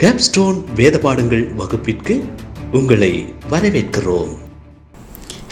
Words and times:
Capstone 0.00 0.58
வேத 0.74 0.98
பாடங்கள் 0.98 1.44
வகுப்பிற்கு 1.52 2.14
உங்களை 2.72 3.34
வரவேற்கிறோம். 3.50 4.32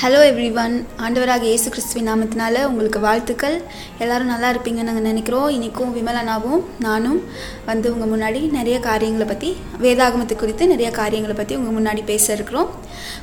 ஹலோ 0.02 0.20
எவ்ரி 0.28 0.46
ஒன் 0.62 0.72
ஆண்டவராக 1.04 1.44
இயேசு 1.48 1.68
கிறிஸ்துவின் 1.72 2.08
நாமத்தினால 2.08 2.62
உங்களுக்கு 2.70 3.00
வாழ்த்துக்கள். 3.04 3.54
எல்லாரும் 4.02 4.30
நல்லா 4.32 4.48
இருப்பீங்கன்னு 4.52 4.88
நாங்கள் 4.88 5.06
நினைக்கிறோம். 5.08 5.46
இன்றைக்கும் 5.56 5.92
விமலனாவும் 5.96 6.62
நானும் 6.86 7.20
வந்து 7.68 7.86
உங்கள் 7.92 8.10
முன்னாடி 8.12 8.40
நிறைய 8.56 8.76
காரியங்களை 8.88 9.26
பற்றி 9.30 9.50
வேதாகமத்தை 9.84 10.36
குறித்து 10.42 10.66
நிறைய 10.72 10.90
காரியங்களை 10.98 11.36
பற்றி 11.36 11.56
உங்கள் 11.60 11.76
முன்னாடி 11.78 12.04
பேச 12.10 12.26
இருக்கிறோம். 12.36 12.68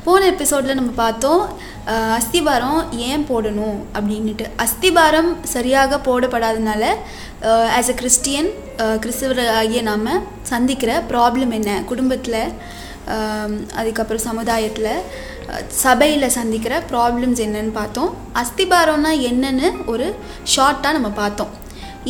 போன 0.08 0.26
எபிசோடில் 0.34 0.80
நம்ம 0.80 0.94
பார்த்தோம் 1.04 1.44
அஸ்திபாரம் 2.20 2.82
ஏன் 3.10 3.28
போடணும் 3.32 3.78
அப்படின்ட்டு 3.96 4.48
அஸ்திபாரம் 4.66 5.32
சரியாக 5.56 6.02
போடப்படாதனால 6.10 6.84
ஆஸ் 7.80 7.94
அ 7.96 7.98
கிறிஸ்டியன் 8.02 8.52
கிறிஸ்தவர் 9.06 9.42
ஆகிய 9.62 9.82
நாம் 9.92 10.12
சந்திக்கிற 10.52 10.92
ப்ராப்ளம் 11.12 11.54
என்ன? 11.60 11.72
குடும்பத்தில் 11.92 12.44
அதுக்கப்புறம் 13.80 14.26
சமுதாயத்தில் 14.30 14.94
சபையில் 15.84 16.34
சந்திக்கிற 16.38 16.74
ப்ராப்ளம்ஸ் 16.92 17.42
என்னன்னு 17.46 17.74
பார்த்தோம். 17.80 18.12
அஸ்திபாரம்னா 18.42 19.12
என்னன்னு 19.30 19.70
ஒரு 19.94 20.08
ஷார்ட்டாக 20.54 20.98
நம்ம 20.98 21.10
பார்த்தோம். 21.22 21.52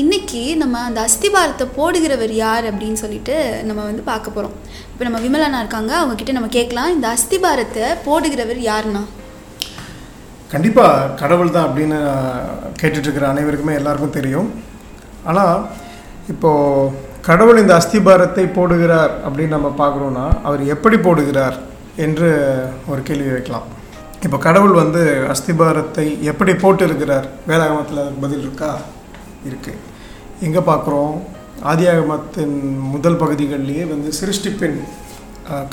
இன்னைக்கு 0.01 0.41
நம்ம 0.59 0.81
அந்த 0.89 0.99
அஸ்திபாரத்தை 1.07 1.65
போடுகிறவர் 1.77 2.33
யார் 2.43 2.65
அப்படின்னு 2.71 2.99
சொல்லிட்டு 3.03 3.35
நம்ம 3.69 3.85
வந்து 3.87 4.03
பார்க்க 4.11 4.35
போகிறோம் 4.35 4.55
இப்போ 4.91 5.03
நம்ம 5.07 5.19
விமலனா 5.25 5.61
இருக்காங்க 5.63 5.93
அவங்க 5.99 6.15
கிட்ட 6.19 6.33
நம்ம 6.37 6.51
கேட்கலாம். 6.57 6.93
இந்த 6.95 7.07
அஸ்திபாரத்தை 7.15 7.87
போடுகிறவர் 8.07 8.61
யாருன்னா? 8.71 9.03
கண்டிப்பாக 10.53 11.09
கடவுள் 11.21 11.55
தான் 11.55 11.67
அப்படின்னு 11.67 11.99
கேட்டுட்ருக்கிற 12.81 13.27
அனைவருக்குமே 13.33 13.77
எல்லாருக்கும் 13.79 14.17
தெரியும். 14.19 14.49
ஆனால் 15.31 15.57
இப்போது 16.33 17.09
கடவுள் 17.27 17.61
இந்த 17.61 17.73
அஸ்திபாரத்தை 17.79 18.43
போடுகிறார் 18.55 19.11
அப்படின்னு 19.25 19.55
நம்ம 19.55 19.69
பார்க்குறோன்னா 19.81 20.25
அவர் 20.47 20.61
எப்படி 20.75 20.97
போடுகிறார் 21.05 21.57
என்று 22.05 22.29
ஒரு 22.91 23.01
கேள்வி 23.07 23.29
வைக்கலாம். 23.33 23.67
இப்போ 24.25 24.37
கடவுள் 24.45 24.73
வந்து 24.81 25.01
அஸ்திபாரத்தை 25.33 26.05
எப்படி 26.31 26.53
போட்டு 26.63 26.83
இருக்கிறார் 26.87 27.27
வேதாகமத்தில் 27.49 28.01
அதுக்கு 28.03 28.23
பதில் 28.25 28.43
இருக்கா? 28.45 28.71
இருக்குது 29.49 29.79
எங்கே 30.47 30.61
பார்க்குறோம்? 30.69 31.13
ஆதியாகமத்தின் 31.71 32.55
முதல் 32.93 33.19
பகுதிகளிலேயே 33.23 33.83
வந்து 33.93 34.11
சிருஷ்டிப்பின் 34.19 34.79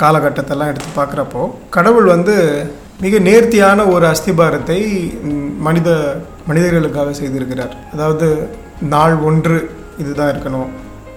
காலகட்டத்தெல்லாம் 0.03 0.71
எடுத்து 0.73 0.91
பார்க்குறப்போ 0.99 1.43
கடவுள் 1.77 2.09
வந்து 2.15 2.35
மிக 3.05 3.19
நேர்த்தியான 3.29 3.87
ஒரு 3.95 4.05
அஸ்திபாரத்தை 4.13 4.79
மனித 5.67 5.89
மனிதர்களுக்காக 6.49 7.15
செய்திருக்கிறார். 7.21 7.75
அதாவது 7.95 8.29
நாள் 8.95 9.17
ஒன்று 9.31 9.59
இதுதான் 10.03 10.33
இருக்கணும். 10.33 10.71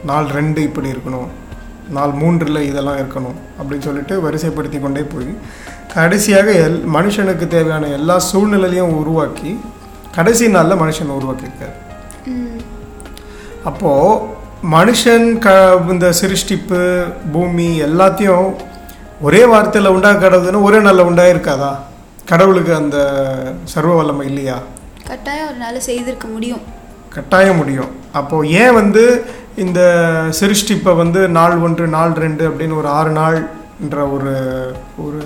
நாள் 0.09 0.27
ரெண்டு 0.38 0.61
இப்படி 0.67 0.89
இருக்கணும் 0.91 1.30
நாள் 1.89 2.13
மூன்றில் 2.21 2.67
இதெல்லாம் 2.69 2.97
இருக்கணும் 2.97 3.38
அப்படின்னு 3.57 3.85
சொல்லிட்டு 3.88 4.16
வரிசைப்படுத்தி 4.25 4.80
கொண்டே 4.81 5.03
போய் 5.13 5.31
கடைசியாக 5.94 6.52
எல் 6.66 6.80
மனுஷனுக்கு 6.95 7.47
தேவையான 7.47 7.88
எல்லா 7.97 8.16
சூழ்நிலையும் 8.19 8.97
உருவாக்கி 9.02 9.52
கடைசி 10.17 10.45
நாளில் 10.47 10.81
மனுஷனை 10.81 11.13
உருவாக்கியிருக்கார். 11.19 11.75
அப்போது 13.63 14.22
மனுஷன் 14.75 15.27
க 15.45 15.49
இந்த 15.89 16.07
சிருஷ்டிப்பு 16.22 16.81
பூமி 17.31 17.81
எல்லாத்தையும் 17.81 18.47
ஒரே 19.22 19.44
வார்த்தையில் 19.45 19.94
உண்டாக்கிறதுன்னு 19.95 20.66
ஒரே 20.67 20.79
நாளில் 20.79 21.09
உண்டாயிருக்காதா? 21.09 21.72
கடவுளுக்கு 22.25 22.73
அந்த 22.75 22.97
சர்வ 23.73 23.94
வல்லமை 23.95 24.25
இல்லையா? 24.27 24.57
கட்டாயம் 25.07 25.47
ஒரு 25.47 25.57
நாள் 25.57 25.79
செய்திருக்க 25.79 26.27
முடியும். 26.27 26.61
கட்டாயம் 27.09 27.57
முடியும். 27.57 27.91
அப்போது 28.19 28.52
ஏன் 28.52 28.73
வந்து 28.73 29.03
இந்த 29.55 29.81
சிருஷ்டிப்பை 30.30 30.95
வந்து 30.95 31.27
நாள் 31.27 31.55
ஒன்று 31.57 31.88
நாள் 31.88 32.13
ரெண்டு 32.13 32.44
அப்படின்னு 32.49 32.77
ஒரு 32.77 32.88
ஆறு 32.88 33.11
நாள்ன்ற 33.17 33.97
ஒரு 34.16 34.34
ஒரு 35.06 35.22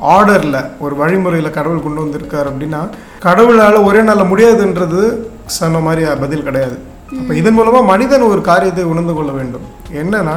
ஆர்டரில் 0.00 0.58
ஒரு 0.78 0.96
வழிமுறையில் 0.96 1.50
கடவுள் 1.50 1.82
கொண்டு 1.82 2.00
வந்திருக்கார் 2.04 2.50
அப்படின்னா 2.50 2.88
கடவுளால் 3.20 3.78
ஒரே 3.88 4.02
நாளில் 4.02 4.30
முடியாதுன்றது 4.32 5.02
சொன்ன 5.46 5.78
மாதிரி 5.78 6.06
பதில் 6.20 6.42
கிடையாது. 6.42 6.78
அப்போ 7.20 7.34
இதன் 7.34 7.52
மூலமாக 7.52 7.84
மனிதன் 7.84 8.22
ஒரு 8.22 8.40
காரியத்தை 8.40 8.84
உணர்ந்து 8.84 9.14
கொள்ள 9.14 9.32
வேண்டும். 9.32 9.62
என்னன்னா 10.02 10.36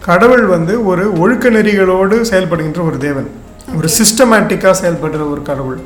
கடவுள் 0.00 0.46
வந்து 0.46 0.86
ஒரு 0.86 1.18
ஒழுக்க 1.18 1.50
நெறிகளோடு 1.50 2.16
செயல்படுகின்ற 2.30 2.86
ஒரு 2.86 2.98
தேவன். 2.98 3.28
ஒரு 3.76 3.88
சிஸ்டமேட்டிக்காக 3.98 4.74
செயல்படுற 4.82 5.30
ஒரு 5.30 5.42
கடவுள். 5.42 5.78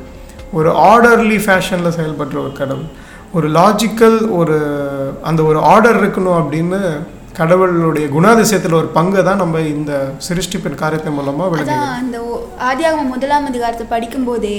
ஒரு 0.53 0.69
ஆர்டர்லி 0.69 1.37
ஃபேஷனில் 1.45 1.97
செயல்படுற 1.99 2.37
ஒரு 2.45 2.53
கடவுள். 2.57 2.89
ஒரு 3.37 3.47
லாஜிக்கல் 3.57 4.19
ஒரு 4.39 4.57
அந்த 5.29 5.41
ஒரு 5.49 5.59
ஆர்டர் 5.71 5.97
இருக்கணும் 6.01 6.37
அப்படின்னு 6.41 6.79
கடவுளுடைய 7.39 8.05
குணாதிசயத்தில் 8.13 8.77
ஒரு 8.79 8.87
பங்கை 8.95 9.21
தான் 9.27 9.39
நம்ம 9.41 9.59
இந்த 9.73 9.91
சிருஷ்டிப்பின் 10.27 10.79
காரியத்தின் 10.81 11.15
மூலமாக 11.17 11.49
விளங்கி 11.51 11.73
அதான் 11.73 11.99
அந்த 11.99 12.17
ஆதியாகமம் 12.69 13.11
முதலாம் 13.13 13.45
அதிகாரத்தை 13.49 13.85
படிக்கும்போதே 13.91 14.57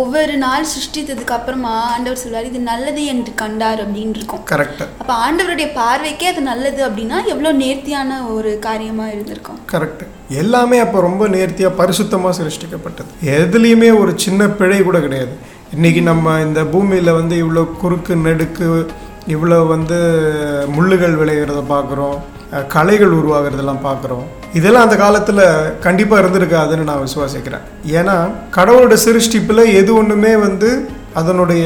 ஒவ்வொரு 0.00 0.34
நாள் 0.42 0.66
சிருஷ்டித்ததுக்கு 0.72 1.34
அப்புறமா 1.36 1.72
ஆண்டவர் 1.92 2.20
சொல்வார் 2.22 2.48
இது 2.50 2.60
நல்லது 2.72 3.04
என்று 3.12 3.32
கண்டார் 3.42 3.80
அப்படின்னு 3.84 4.16
இருக்கும். 4.18 4.42
கரெக்டு 4.52 4.84
அப்போ 5.00 5.14
ஆண்டவருடைய 5.26 5.68
பார்வைக்கே 5.78 6.28
அது 6.32 6.42
நல்லது 6.50 6.82
அப்படின்னா 6.88 7.20
எவ்வளோ 7.34 7.52
நேர்த்தியான 7.62 8.18
ஒரு 8.34 8.52
காரியமாக 8.66 9.14
இருந்திருக்கும். 9.14 9.60
கரெக்ட் 9.74 10.04
எல்லாமே 10.42 10.80
அப்போ 10.86 11.00
ரொம்ப 11.08 11.28
நேர்த்தியாக 11.36 11.78
பரிசுத்தமாக 11.80 12.34
சிருஷ்டிக்கப்பட்டது. 12.40 13.10
எதுலேயுமே 13.38 13.90
ஒரு 14.02 14.14
சின்ன 14.26 14.50
பிழை 14.60 14.80
கூட 14.90 15.00
கிடையாது. 15.06 15.34
இன்றைக்கி 15.74 16.02
நம்ம 16.02 16.40
இந்த 16.40 16.64
பூமியில் 16.64 17.12
வந்து 17.12 17.34
இவ்வளோ 17.44 17.76
குறுக்கு 17.80 18.16
நெடுக்கு 18.16 18.86
இவ்வளோ 19.26 19.66
வந்து 19.66 19.98
முள்ளுகள் 20.76 21.14
விளையிறத 21.16 21.60
பார்க்குறோம் 21.68 22.16
கலைகள் 22.50 22.66
களைகள் 22.68 23.10
உருவாகிறதெல்லாம் 23.10 23.84
பார்க்குறோம் 23.84 24.24
இதெல்லாம் 24.52 24.82
அந்த 24.82 24.96
காலத்தில் 24.96 25.42
கண்டிப்பாக 25.80 26.22
இருந்திருக்காதுன்னு 26.22 26.88
நான் 26.90 27.06
விசுவாசிக்கிறேன். 27.06 27.64
ஏன்னா 27.86 28.16
கடவுளோட 28.56 28.96
சிருஷ்டிப்பில் 29.04 29.72
எது 29.74 29.94
ஒன்றுமே 29.94 30.36
வந்து 30.36 30.90
அதனுடைய 31.14 31.64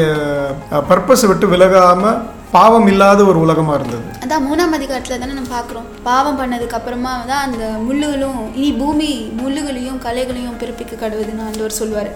பர்பஸை 0.70 1.26
விட்டு 1.26 1.46
விலகாமல் 1.46 2.20
பாவம் 2.56 2.88
இல்லாத 2.92 3.20
ஒரு 3.30 3.38
உலகமாக 3.44 3.76
இருந்தது. 3.78 4.04
அதான் 4.24 4.44
மூணாம் 4.48 4.74
அதிகாரத்தில் 4.78 5.22
தானே 5.22 5.34
நம்ம 5.38 5.52
பார்க்குறோம். 5.54 5.86
பாவம் 6.08 6.38
பண்ணதுக்கு 6.40 6.76
அப்புறமா 6.78 7.12
தான் 7.30 7.44
அந்த 7.46 7.64
முள்ளுகளும் 7.86 8.38
இனி 8.58 8.70
பூமி 8.82 9.08
முள்ளுகளையும் 9.40 9.98
கலைகளையும் 10.06 10.58
பிறப்பிக்க 10.60 11.00
கடவுதுன்னு 11.02 11.46
ஆண்டவர் 11.48 11.78
சொல்லுவார். 11.80 12.10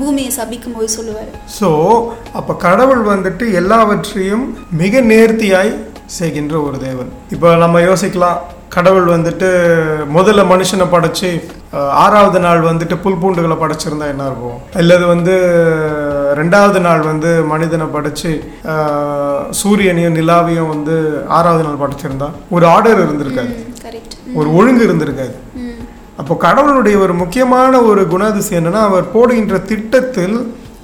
பூமியை 0.00 0.32
சபிக்கும் 0.38 0.76
போது 0.78 0.90
சொல்லுவார். 0.98 1.30
ஸோ 1.58 1.70
அப்போ 2.40 2.54
கடவுள் 2.66 3.02
வந்துட்டு 3.12 3.46
எல்லாவற்றையும் 3.62 4.46
மிக 4.82 5.00
நேர்த்தியாய் 5.12 5.72
செய்கின்ற 6.18 6.54
ஒரு 6.68 6.78
தேவன். 6.86 7.10
இப்போ 7.34 7.48
நம்ம 7.64 7.80
யோசிக்கலாம். 7.88 8.38
கடவுள் 8.74 9.06
வந்துட்டு 9.14 9.48
முதல்ல 10.16 10.40
மனுஷனை 10.50 10.86
படைச்சு 10.94 11.28
ஆறாவது 12.02 12.38
நாள் 12.44 12.60
வந்துட்டு 12.68 12.96
புல் 13.04 13.18
பூண்டுகளை 13.22 13.56
படைச்சிருந்தா 13.60 14.06
என்ன 14.12 14.26
இருக்கும் 14.30 14.58
அல்லது 14.80 15.04
வந்து 15.12 15.34
ரெண்டாவது 16.40 16.80
நாள் 16.80 17.02
வந்து 17.02 17.30
மனிதனை 17.52 17.86
படைச்சு 17.94 18.30
சூரியனையும் 19.60 20.16
நிலாவையும் 20.18 20.70
வந்து 20.74 20.94
ஆறாவது 21.38 21.64
நாள் 21.66 21.82
படைச்சிருந்தா 21.82 22.28
ஒரு 22.50 22.66
ஆர்டர் 22.66 23.02
இருந்திருக்காது. 23.06 23.52
ஒரு 24.34 24.48
ஒழுங்கு 24.58 24.82
இருந்திருக்காது. 24.88 25.36
அப்போ 26.20 26.34
கடவுளுடைய 26.36 26.98
ஒரு 26.98 27.14
முக்கியமான 27.14 27.80
ஒரு 27.80 28.02
குணாதிசயம் 28.06 28.60
என்னன்னா 28.60 28.82
அவர் 28.90 29.06
போடுகின்ற 29.12 29.58
திட்டத்தில் 29.72 30.36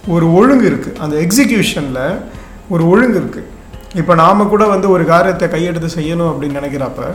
ஒரு 0.09 0.27
ஒழுங்கு 0.33 0.67
இருக்குது 0.71 0.99
அந்த 0.99 1.17
எக்ஸிக்யூஷனில் 1.27 2.03
ஒரு 2.69 2.85
ஒழுங்கு 2.89 3.19
இருக்குது 3.23 3.51
இப்போ 4.01 4.15
நாம் 4.15 4.49
கூட 4.49 4.65
வந்து 4.67 4.87
ஒரு 4.91 5.05
காரியத்தை 5.05 5.49
கையெடுத்து 5.49 5.91
செய்யணும் 5.99 6.31
அப்படின்னு 6.31 6.61
நினைக்கிறப்ப 6.61 7.11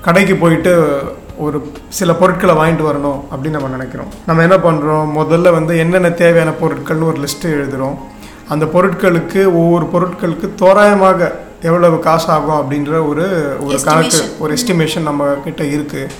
கடைக்கு 0.00 0.34
போயிட்டு 0.36 0.72
ஒரு 1.44 1.58
சில 1.98 2.12
பொருட்களை 2.20 2.54
வாங்கிட்டு 2.60 2.88
வரணும் 2.88 3.20
அப்படின்னு 3.30 3.58
நம்ம 3.58 3.70
நினைக்கிறோம். 3.76 4.10
நம்ம 4.28 4.42
என்ன 4.46 4.56
பண்ணுறோம் 4.66 5.12
முதல்ல 5.18 5.52
வந்து 5.58 5.72
என்னென்ன 5.84 6.10
தேவையான 6.22 6.52
பொருட்கள்னு 6.62 7.08
ஒரு 7.12 7.20
லிஸ்ட்டு 7.24 7.54
எழுதுகிறோம் 7.56 7.96
அந்த 8.54 8.64
பொருட்களுக்கு 8.74 9.40
ஒவ்வொரு 9.60 9.86
பொருட்களுக்கு 9.94 10.46
தோராயமாக 10.62 11.30
எவ்வளவு 11.68 11.96
காசு 12.08 12.28
ஆகும் 12.34 12.58
அப்படின்ற 12.60 12.92
ஒரு 13.10 13.24
ஒரு 13.66 13.78
கணக்கு. 13.88 14.20
ஒரு 14.42 14.50
எஸ்டிமேஷன் 14.58 15.08
நம்ம 15.08 15.26
கிட்ட 15.46 15.62
இருக்குது 15.76 16.12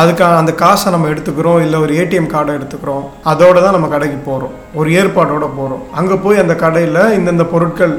அதுக்கான 0.00 0.38
அந்த 0.42 0.52
காசை 0.62 0.88
நம்ம 0.92 1.08
எடுத்துக்கிறோம் 1.12 1.60
இல்லை 1.64 1.78
ஒரு 1.84 1.92
ஏடிஎம் 2.00 2.30
கார்டை 2.32 2.52
எடுத்துக்கிறோம். 2.58 3.04
அதோட 3.32 3.56
தான் 3.64 3.76
நம்ம 3.76 3.88
கடைக்கு 3.92 4.18
போகிறோம் 4.28 4.54
ஒரு 4.80 4.88
ஏற்பாடோட 5.00 5.46
போகிறோம் 5.58 5.84
அங்கே 6.00 6.16
போய் 6.24 6.42
அந்த 6.44 6.54
கடையில் 6.64 7.00
இந்தந்த 7.18 7.44
பொருட்கள் 7.52 7.94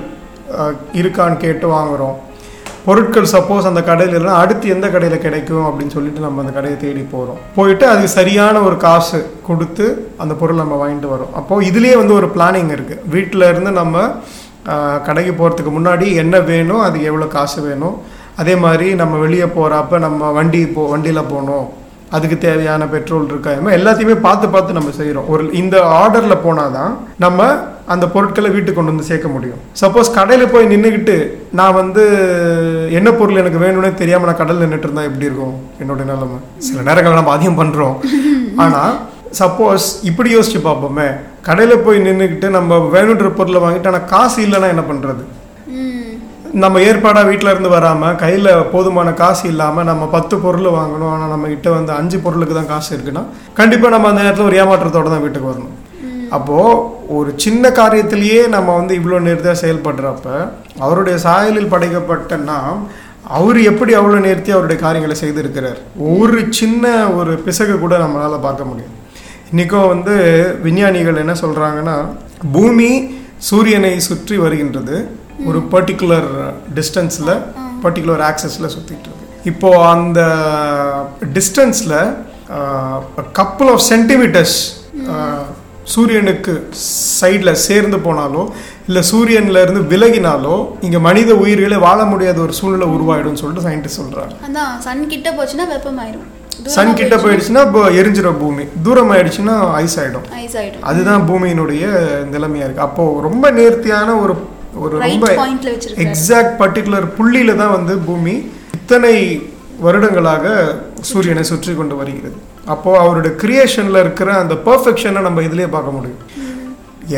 இருக்கான்னு 1.01 1.37
கேட்டு 1.43 1.67
வாங்குகிறோம் 1.75 2.17
பொருட்கள் 2.85 3.27
சப்போஸ் 3.33 3.67
அந்த 3.69 3.81
கடையில் 3.89 4.15
இல்லைனா 4.17 4.35
அடுத்து 4.43 4.65
எந்த 4.75 4.87
கடையில் 4.93 5.23
கிடைக்கும் 5.25 5.65
அப்படின்னு 5.67 5.95
சொல்லிட்டு 5.95 6.25
நம்ம 6.25 6.41
அந்த 6.43 6.53
கடையை 6.57 6.77
தேடி 6.83 7.03
போகிறோம் 7.13 7.39
போயிட்டு 7.55 7.85
அதுக்கு 7.91 8.11
சரியான 8.17 8.61
ஒரு 8.67 8.75
காசு 8.85 9.19
கொடுத்து 9.47 9.85
அந்த 10.23 10.33
பொருள் 10.41 10.61
நம்ம 10.63 10.75
வாங்கிட்டு 10.81 11.09
வரோம். 11.13 11.31
அப்போது 11.39 11.67
இதுலேயே 11.69 11.95
வந்து 12.01 12.17
ஒரு 12.19 12.29
பிளானிங் 12.35 12.71
இருக்குது 12.75 13.03
வீட்டில் 13.15 13.49
இருந்து 13.51 13.73
நம்ம 13.81 14.05
கடைக்கு 15.07 15.33
போகிறதுக்கு 15.39 15.71
முன்னாடி 15.77 16.07
என்ன 16.23 16.35
வேணும் 16.51 16.83
அதுக்கு 16.85 17.09
எவ்வளோ 17.11 17.29
காசு 17.37 17.59
வேணும். 17.69 17.95
அதே 18.41 18.53
மாதிரி 18.65 18.87
நம்ம 19.01 19.17
வெளியே 19.25 19.47
போகிறப்ப 19.57 19.99
நம்ம 20.05 20.31
வண்டி 20.37 20.61
போ 20.75 20.83
வண்டியில் 20.93 21.29
போகணும். 21.33 21.65
அதுக்கு 22.15 22.37
தேவையான 22.47 22.83
பெட்ரோல் 22.93 23.29
இருக்கா 23.31 23.51
எல்லாத்தையுமே 23.77 24.15
பார்த்து 24.25 24.47
பார்த்து 24.55 24.77
நம்ம 24.77 24.91
செய்கிறோம் 24.97 25.29
ஒரு 25.33 25.43
இந்த 25.61 25.75
ஆர்டரில் 26.01 26.43
போனால் 26.43 26.75
தான் 26.79 26.91
நம்ம 27.23 27.47
அந்த 27.93 28.05
பொருட்களை 28.13 28.49
வீட்டுக்கு 28.53 28.77
கொண்டு 28.77 28.93
வந்து 28.93 29.07
சேர்க்க 29.09 29.27
முடியும். 29.33 29.59
சப்போஸ் 29.81 30.09
கடையில் 30.17 30.51
போய் 30.53 30.71
நின்றுக்கிட்டு 30.71 31.15
நான் 31.59 31.77
வந்து 31.81 32.03
என்ன 32.97 33.09
பொருள் 33.19 33.41
எனக்கு 33.41 33.59
வேணும்னே 33.63 33.91
தெரியாமல் 34.01 34.29
நான் 34.29 34.41
கடலில் 34.41 34.65
நின்றுட்டு 34.65 34.87
இருந்தா 34.89 35.07
எப்படி 35.09 35.27
இருக்கும்? 35.29 35.55
என்னோட 35.83 36.01
நிலைமை. 36.11 36.39
சில 36.67 36.83
நேரங்கள் 36.89 37.19
நம்ம 37.19 37.33
அதிகம் 37.37 37.59
பண்ணுறோம் 37.61 37.95
ஆனால் 38.65 38.95
சப்போஸ் 39.41 39.87
இப்படி 40.09 40.29
யோசிச்சு 40.35 40.61
பார்ப்போமே. 40.67 41.07
கடையில் 41.47 41.83
போய் 41.85 42.05
நின்றுக்கிட்டு 42.07 42.49
நம்ம 42.57 42.77
வேணுன்ற 42.95 43.29
பொருளை 43.39 43.61
வாங்கிட்டு 43.65 43.91
ஆனால் 43.91 44.09
காசு 44.13 44.37
இல்லைன்னா 44.47 44.69
என்ன 44.75 44.85
பண்ணுறது 44.91 45.23
நம்ம 46.63 46.81
ஏற்பாடாக 46.87 47.29
வீட்டில் 47.29 47.51
இருந்து 47.53 47.71
வராமல் 47.77 48.19
கையில் 48.21 48.51
போதுமான 48.73 49.09
காசு 49.23 49.43
இல்லாமல் 49.53 49.87
நம்ம 49.89 50.03
பத்து 50.13 50.35
பொருள் 50.43 50.75
வாங்கணும். 50.77 51.09
ஆனால் 51.13 51.33
நம்ம 51.33 51.47
கிட்ட 51.53 51.69
வந்து 51.77 51.91
அஞ்சு 51.99 52.17
பொருளுக்கு 52.25 52.55
தான் 52.57 52.69
காசு 52.73 52.89
இருக்குன்னா 52.95 53.23
கண்டிப்பாக 53.59 53.93
நம்ம 53.95 54.09
அந்த 54.11 54.21
நேரத்தில் 54.25 54.49
ஒரு 54.49 54.59
ஏமாற்றத்தோட 54.61 55.09
தான் 55.13 55.25
வீட்டுக்கு 55.25 55.51
வரணும். 55.51 55.73
அப்போது 56.35 56.81
ஒரு 57.17 57.29
சின்ன 57.43 57.69
காரியத்திலேயே 57.79 58.41
நம்ம 58.55 58.69
வந்து 58.79 58.93
இவ்வளோ 58.99 59.17
நேர்த்தியாக 59.27 59.61
செயல்படுறப்ப 59.63 60.27
அவருடைய 60.85 61.17
சாயலில் 61.25 61.71
படைக்கப்பட்ட 61.73 62.37
நாம் 62.51 62.77
அவர் 63.37 63.59
எப்படி 63.71 63.91
அவ்வளோ 63.99 64.17
நேர்த்தி 64.25 64.49
அவருடைய 64.55 64.77
காரியங்களை 64.83 65.15
செய்திருக்கிறார்? 65.21 65.79
ஒரு 66.19 66.39
சின்ன 66.59 66.85
ஒரு 67.19 67.33
பிசகு 67.47 67.75
கூட 67.83 67.93
நம்மளால் 68.03 68.45
பார்க்க 68.47 68.69
முடியும். 68.71 68.95
இன்றைக்கும் 69.51 69.91
வந்து 69.93 70.15
விஞ்ஞானிகள் 70.65 71.21
என்ன 71.23 71.33
சொல்கிறாங்கன்னா 71.43 71.95
பூமி 72.55 72.89
சூரியனை 73.49 73.93
சுற்றி 74.09 74.35
வருகின்றது. 74.45 74.95
ஒரு 75.49 75.59
பர்டிகுலர் 75.73 76.29
டிஸ்டன்ஸில் 76.77 77.33
பர்டிகுலர் 77.83 78.23
ஆக்சஸில் 78.29 78.73
சுற்றிட்டு 78.75 79.07
இருக்கு. 79.09 79.25
இப்போ 79.51 79.69
அந்த 79.95 80.21
டிஸ்டன்ஸில் 81.37 81.97
கப்புள் 83.39 83.69
ஆஃப் 83.73 83.85
சென்டிமீட்டர்ஸ் 83.91 84.57
சூரியனுக்கு 85.93 86.53
சைடில் 87.19 87.61
சேர்ந்து 87.67 87.97
போனாலோ 88.05 88.43
இல்லை 88.87 89.01
சூரியன்ல 89.11 89.61
இருந்து 89.65 89.81
விலகினாலோ 89.91 90.55
இங்கே 90.85 90.99
மனித 91.07 91.31
உயிர்களே 91.43 91.77
வாழ 91.87 91.99
முடியாத 92.11 92.39
ஒரு 92.45 92.53
சூழ்நிலை 92.59 92.87
உருவாயிடும்னு 92.95 93.41
சொல்லிட்டு 93.41 93.65
சயின்டிஸ்ட் 93.67 93.99
சொல்கிறாங்க 94.01 94.33
அதான் 94.47 94.73
சன் 94.85 95.05
கிட்ட 95.13 95.29
போச்சுன்னா 95.37 95.67
வெப்பமாயிரும். 95.75 96.25
சன் 96.75 96.97
கிட்ட 96.99 97.15
போயிடுச்சுன்னா 97.23 97.61
இப்போ 97.67 97.81
எரிஞ்சிடும் 97.99 98.41
பூமி. 98.43 98.63
தூரம் 98.85 99.11
ஆயிடுச்சுன்னா 99.13 99.55
ஐஸ் 99.83 99.97
ஆயிடும். 100.01 100.25
அதுதான் 100.89 101.25
பூமியினுடைய 101.29 101.85
நிலைமையா 102.33 102.65
இருக்கு. 102.67 102.85
அப்போ 102.87 103.03
ரொம்ப 103.27 103.45
நேர்த்தியான 103.59 104.15
ஒரு 104.23 104.35
ஒரு 104.83 104.95
ரொம்ப 105.05 105.27
எக்ஸாக்ட் 106.05 106.55
பர்டிகுலர் 106.61 107.07
புள்ளியில 107.17 107.55
தான் 107.61 107.75
வந்து 107.77 107.93
பூமி 108.07 108.35
இத்தனை 108.77 109.13
வருடங்களாக 109.85 110.45
சூரியனை 111.11 111.43
சுற்றி 111.51 111.73
கொண்டு 111.81 111.95
வருகிறது. 112.01 112.37
அப்போது 112.73 112.99
அவருடைய 113.03 113.31
கிரியேஷனில் 113.41 114.01
இருக்கிற 114.03 114.29
அந்த 114.43 114.55
பர்ஃபெக்ஷனை 114.67 115.21
நம்ம 115.27 115.41
இதிலே 115.47 115.69
பார்க்க 115.75 115.97
முடியும். 115.97 116.21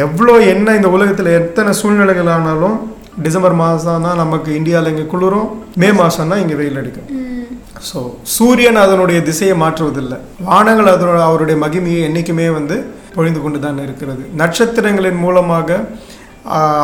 எவ்வளோ 0.05 0.33
என்ன 0.53 0.73
இந்த 0.79 0.89
உலகத்தில் 0.95 1.29
எத்தனை 1.39 1.71
சூழ்நிலைகள் 1.81 2.31
ஆனாலும் 2.35 2.77
டிசம்பர் 3.25 3.55
மாதம் 3.61 4.05
தான் 4.07 4.21
நமக்கு 4.23 4.49
இந்தியாவில் 4.59 4.91
இங்கே 4.93 5.05
குளிரும் 5.13 5.47
மே 5.81 5.89
மாதம் 6.01 6.31
தான் 6.31 6.41
இங்கே 6.43 6.57
வெயில் 6.59 6.79
அடிக்கும். 6.81 7.07
ஸோ 7.89 7.99
சூரியன் 8.35 8.79
அதனுடைய 8.83 9.19
திசையை 9.29 9.55
மாற்றுவதில்லை. 9.63 10.17
வானங்கள் 10.49 10.91
அதனோட 10.95 11.21
அவருடைய 11.29 11.57
மகிமையை 11.63 12.01
என்றைக்குமே 12.09 12.47
வந்து 12.57 12.77
பொழிந்து 13.15 13.39
கொண்டு 13.45 13.59
தான் 13.65 13.79
இருக்கிறது. 13.85 14.23
நட்சத்திரங்களின் 14.41 15.19
மூலமாக 15.25 15.79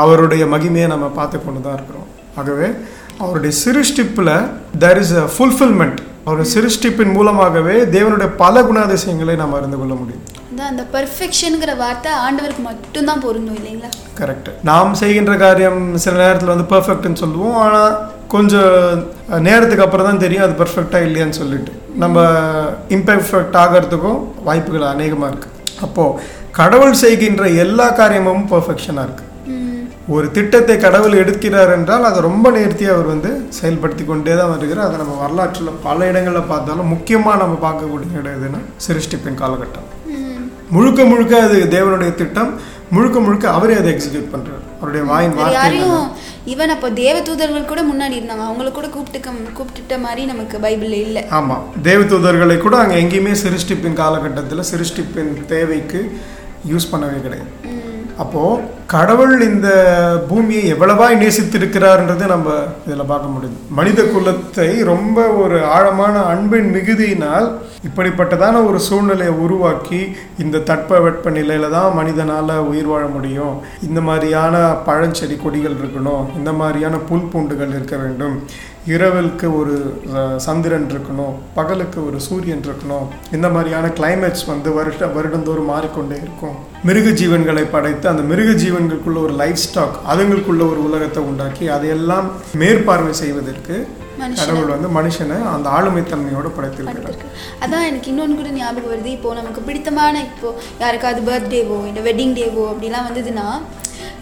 அவருடைய 0.04 0.44
மகிமையை 0.54 0.88
நம்ம 0.94 1.06
பார்த்து 1.20 1.38
கொண்டு 1.44 1.62
தான் 1.66 1.78
இருக்கிறோம். 1.78 2.08
ஆகவே 2.40 2.68
அவருடைய 3.24 3.52
சிருஷ்டிப்பில் 3.64 4.34
தர் 4.84 5.00
இஸ் 5.04 5.14
அ 5.24 5.28
ஃபுல்ஃபில்மெண்ட் 5.36 6.00
அவருடைய 6.26 6.48
சிருஷ்டிப்பின் 6.56 7.14
மூலமாகவே 7.16 7.76
தேவனுடைய 7.96 8.30
பல 8.42 8.62
குணாதிசயங்களை 8.68 9.36
நாம் 9.42 9.56
அறிந்து 9.58 9.78
கொள்ள 9.80 9.94
முடியும். 10.02 10.24
அந்த 10.72 10.84
பெர்ஃபெக்ஷனுங்கிற 10.94 11.72
வார்த்தை 11.82 12.12
ஆண்டவருக்கு 12.26 12.64
மட்டும்தான் 12.68 13.24
பொருந்தும் 13.24 13.58
இல்லைங்களா? 13.60 13.90
கரெக்ட் 14.20 14.50
நாம் 14.70 14.92
செய்கின்ற 15.02 15.34
காரியம் 15.44 15.82
சில 16.04 16.14
நேரத்தில் 16.24 16.54
வந்து 16.54 16.68
பெர்ஃபெக்ட்னு 16.74 17.22
சொல்லுவோம். 17.24 17.58
ஆனால் 17.64 17.96
கொஞ்சம் 18.34 18.72
நேரத்துக்கு 19.48 19.86
அப்புறம் 19.86 20.08
தான் 20.10 20.24
தெரியும் 20.26 20.46
அது 20.46 20.56
பெர்ஃபெக்டாக 20.62 21.08
இல்லையான்னு 21.08 21.40
சொல்லிட்டு. 21.42 21.74
நம்ம 22.04 22.18
இம்பெர்ஃபெக்ட் 22.98 23.60
ஆகிறதுக்கும் 23.64 24.22
வாய்ப்புகள் 24.48 24.92
அநேகமாக 24.94 25.32
இருக்குது 25.34 25.60
அப்போது 25.88 26.18
கடவுள் 26.60 27.02
செய்கின்ற 27.04 27.44
எல்லா 27.66 27.90
காரியமும் 28.00 28.44
பெர்ஃபெக்ஷனாக 28.54 29.08
இருக்குது 29.08 29.30
ஒரு 30.08 30.32
திட்டத்தை 30.32 30.78
கடவுள் 30.78 31.20
எடுக்கிறார் 31.24 31.74
என்றால் 31.76 32.04
அதை 32.04 32.22
ரொம்ப 32.22 32.52
நேர்த்தியாக 32.52 32.96
அவர் 32.96 33.06
வந்து 33.06 33.30
செயல்படுத்தி 33.60 34.06
கொண்டே 34.06 34.36
தான் 34.36 34.52
வருகிறார். 34.54 34.88
அதை 34.88 34.98
நம்ம 34.98 35.14
வரலாற்றில் 35.22 35.80
பல 35.84 36.08
இடங்களில் 36.08 36.50
பார்த்தாலும் 36.50 36.88
முக்கியமாக 36.88 37.38
நம்ம 37.38 37.56
பார்க்கக்கூடிய 37.68 38.20
இடம் 38.20 38.36
எதுன்னா 38.40 38.60
சிருஷ்டிப்பின் 38.78 39.40
காலகட்டம். 39.42 39.88
முழுக்க 40.70 41.06
முழுக்க 41.06 41.42
அது 41.42 41.58
தேவனுடைய 41.76 42.16
திட்டம். 42.16 42.52
முழுக்க 42.92 43.20
முழுக்க 43.20 43.50
அவரே 43.50 43.74
அதை 43.74 43.94
எக்ஸிக்யூட் 43.94 44.34
பண்றாரு. 44.34 44.62
அவருடைய 44.80 45.04
வாயின் 45.12 45.38
யாரையும் 45.56 46.10
ஈவன் 46.48 46.74
அப்போ 46.76 46.90
தேவ 46.90 47.22
தூதர்கள் 47.22 47.70
கூட 47.72 47.82
முன்னாடி 47.84 48.16
இருந்தாங்க. 48.20 48.46
அவங்கள 48.50 48.72
கூட 48.72 48.88
கூப்பிட்டுக்க 48.88 49.30
கூப்பிட்டுட்ட 49.58 50.00
மாதிரி 50.00 50.26
நமக்கு 50.26 50.58
பைபிள்ல 50.58 50.98
இல்ல. 51.08 51.26
ஆமா. 51.32 51.58
தேவதூதர்களை 51.84 52.58
கூட 52.58 52.78
அங்க 52.78 52.96
எங்கேயுமே 52.96 53.32
சிருஷ்டிப்பின் 53.46 54.00
காலகட்டத்தில் 54.04 54.70
சிருஷ்டிப்பின் 54.72 55.46
தேவைக்கு 55.48 56.02
யூஸ் 56.68 56.92
பண்ணவே 56.92 57.22
கிடையாது. 57.22 57.50
அப்போது 58.18 58.62
கடவுள் 58.86 59.42
இந்த 59.42 59.68
பூமியை 60.30 60.64
எவ்வளவாய் 60.74 61.22
நேசித்திருக்கிறார்ன்றதை 61.22 62.26
நம்ம 62.28 62.50
இதில் 62.88 63.10
பார்க்க 63.12 63.34
முடியுது 63.34 63.58
மனித 63.70 64.02
குலத்தை 64.04 64.68
ரொம்ப 64.84 65.28
ஒரு 65.28 65.64
ஆழமான 65.66 66.16
அன்பின் 66.24 66.70
மிகுதியினால் 66.76 67.48
இப்படிப்பட்டதான 67.88 68.66
ஒரு 68.68 68.80
சூழ்நிலையை 68.80 69.34
உருவாக்கி 69.36 70.02
இந்த 70.38 70.58
தட்பவெட்ப 70.70 71.32
நிலையில 71.38 71.70
தான் 71.70 71.94
மனிதனால் 71.94 72.54
உயிர் 72.70 72.86
வாழ 72.86 73.06
முடியும். 73.08 73.56
இந்த 73.88 74.02
மாதிரியான 74.02 74.62
பழஞ்செடி 74.86 75.38
கொடிகள் 75.42 75.80
இருக்கணும் 75.80 76.24
இந்த 76.38 76.52
மாதிரியான 76.52 76.98
புல் 76.98 77.30
பூண்டுகள் 77.32 77.76
இருக்க 77.78 77.98
வேண்டும். 77.98 78.38
இரவுக்கு 78.92 79.48
ஒரு 79.60 79.76
சந்திரன் 80.46 80.88
இருக்கணும் 80.94 81.36
பகலுக்கு 81.58 82.00
ஒரு 82.08 82.18
சூரியன் 82.26 82.64
இருக்கணும் 82.68 83.06
இந்த 83.36 83.48
மாதிரியான 83.50 83.92
கிளைமேட்ஸ் 84.00 84.46
வந்து 84.52 84.70
வருட 84.78 85.08
வருடந்தோறும் 85.16 85.70
மாறிக்கொண்டே 85.74 86.18
இருக்கும். 86.26 86.56
மிருக 86.88 87.10
ஜீவன்களை 87.22 87.66
படைத்து 87.76 88.08
அந்த 88.12 88.24
மிருக 88.32 88.52
ஜீவன்களுக்குள்ள 88.64 89.20
ஒரு 89.28 89.34
லைஃப் 89.42 89.62
ஸ்டாக் 89.66 89.98
அதுங்களுக்குள்ள 90.14 90.64
ஒரு 90.72 90.82
உலகத்தை 90.88 91.24
உண்டாக்கி 91.32 91.68
அதையெல்லாம் 91.76 92.28
மேற்பார்வை 92.62 93.14
செய்வதற்கு 93.24 93.78
கடவுள் 94.40 94.74
வந்து 94.74 94.90
மனுஷனை 94.98 95.38
அந்த 95.54 95.68
ஆளுமைத்தன்மையோட 95.78 96.48
படைத்திருக்கிறார். 96.58 97.06
படுத்திருக்கு 97.06 97.64
அதான் 97.64 97.88
எனக்கு 97.90 98.10
இன்னொன்று 98.12 98.36
கூட 98.40 98.50
ஞாபகம் 98.60 98.92
வருது. 98.94 99.10
இப்போ 99.18 99.34
நமக்கு 99.40 99.62
பிடித்தமான 99.62 100.22
இப்போ 100.30 100.50
யாருக்காவது 100.84 101.22
பர்த்டேவோ 101.30 101.80
இல்லை 101.90 102.04
வெட்டிங் 102.10 102.36
டேவோ 102.40 102.66
அப்படிலாம் 102.74 103.08
வந்ததுன்னா 103.10 103.48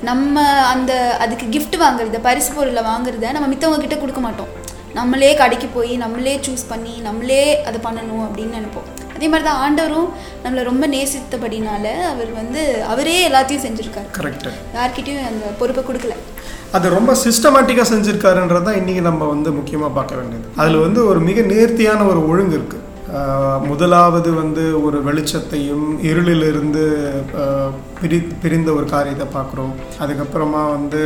நம்ம 0.09 0.43
அந்த 0.73 0.93
அதுக்கு 1.25 1.45
gift 1.55 1.75
வாங்குறத 1.83 2.19
பரிசு 2.27 2.51
பொருளை 2.57 2.83
வாங்குறத 2.91 3.31
நம்ம 3.37 3.49
மித்தவங்க 3.53 3.83
கிட்ட 3.85 3.97
கொடுக்க 4.01 4.21
மாட்டோம். 4.27 4.51
நம்மளே 4.97 5.29
கடைக்கு 5.41 5.67
போய் 5.75 5.93
நம்மளே 6.03 6.33
சூஸ் 6.45 6.63
பண்ணி 6.71 6.95
நம்மளே 7.07 7.43
அதை 7.67 7.79
பண்ணணும் 7.85 8.23
அப்படின்னு 8.27 8.57
நினைப்போம். 8.59 8.87
அதே 9.15 9.27
மாதிரி 9.31 9.45
தான் 9.47 9.61
ஆண்டவரும் 9.65 10.09
நம்மளை 10.43 10.61
ரொம்ப 10.69 10.85
நேசித்தபடினால 10.95 11.85
அவர் 12.11 12.31
வந்து 12.39 12.61
அவரே 12.93 13.15
எல்லாத்தையும் 13.29 13.65
செஞ்சுருக்காரு. 13.67 14.09
கரெக்ட் 14.17 14.47
யார்கிட்டயும் 14.77 15.27
அந்த 15.29 15.45
பொறுப்பை 15.59 15.83
கொடுக்கல. 15.89 16.15
அது 16.77 16.95
ரொம்ப 16.97 17.11
சிஸ்டமேட்டிக்காக 17.25 17.87
செஞ்சிருக்காருன்றது 17.93 18.65
தான் 18.67 18.79
இன்றைக்கி 18.81 19.01
நம்ம 19.09 19.25
வந்து 19.33 19.49
முக்கியமாக 19.59 19.91
பார்க்க 19.97 20.19
வேண்டியது. 20.19 20.45
அதில் 20.61 20.83
வந்து 20.85 21.01
ஒரு 21.11 21.19
மிக 21.29 21.41
நேர்த்தியான 21.53 22.05
ஒரு 22.11 22.21
ஒழுங்கு 22.31 22.55
இருக்குது 22.59 22.80
முதலாவது 23.69 24.29
வந்து 24.39 24.63
ஒரு 24.87 24.97
வெளிச்சத்தையும் 25.07 25.87
இருளிலிருந்து 26.09 26.83
பிரி 27.99 28.19
பிரிந்த 28.43 28.69
ஒரு 28.77 28.85
காரியத்தை 28.93 29.27
பார்க்குறோம். 29.33 29.73
அதுக்கப்புறமா 30.03 30.61
வந்து 30.75 31.01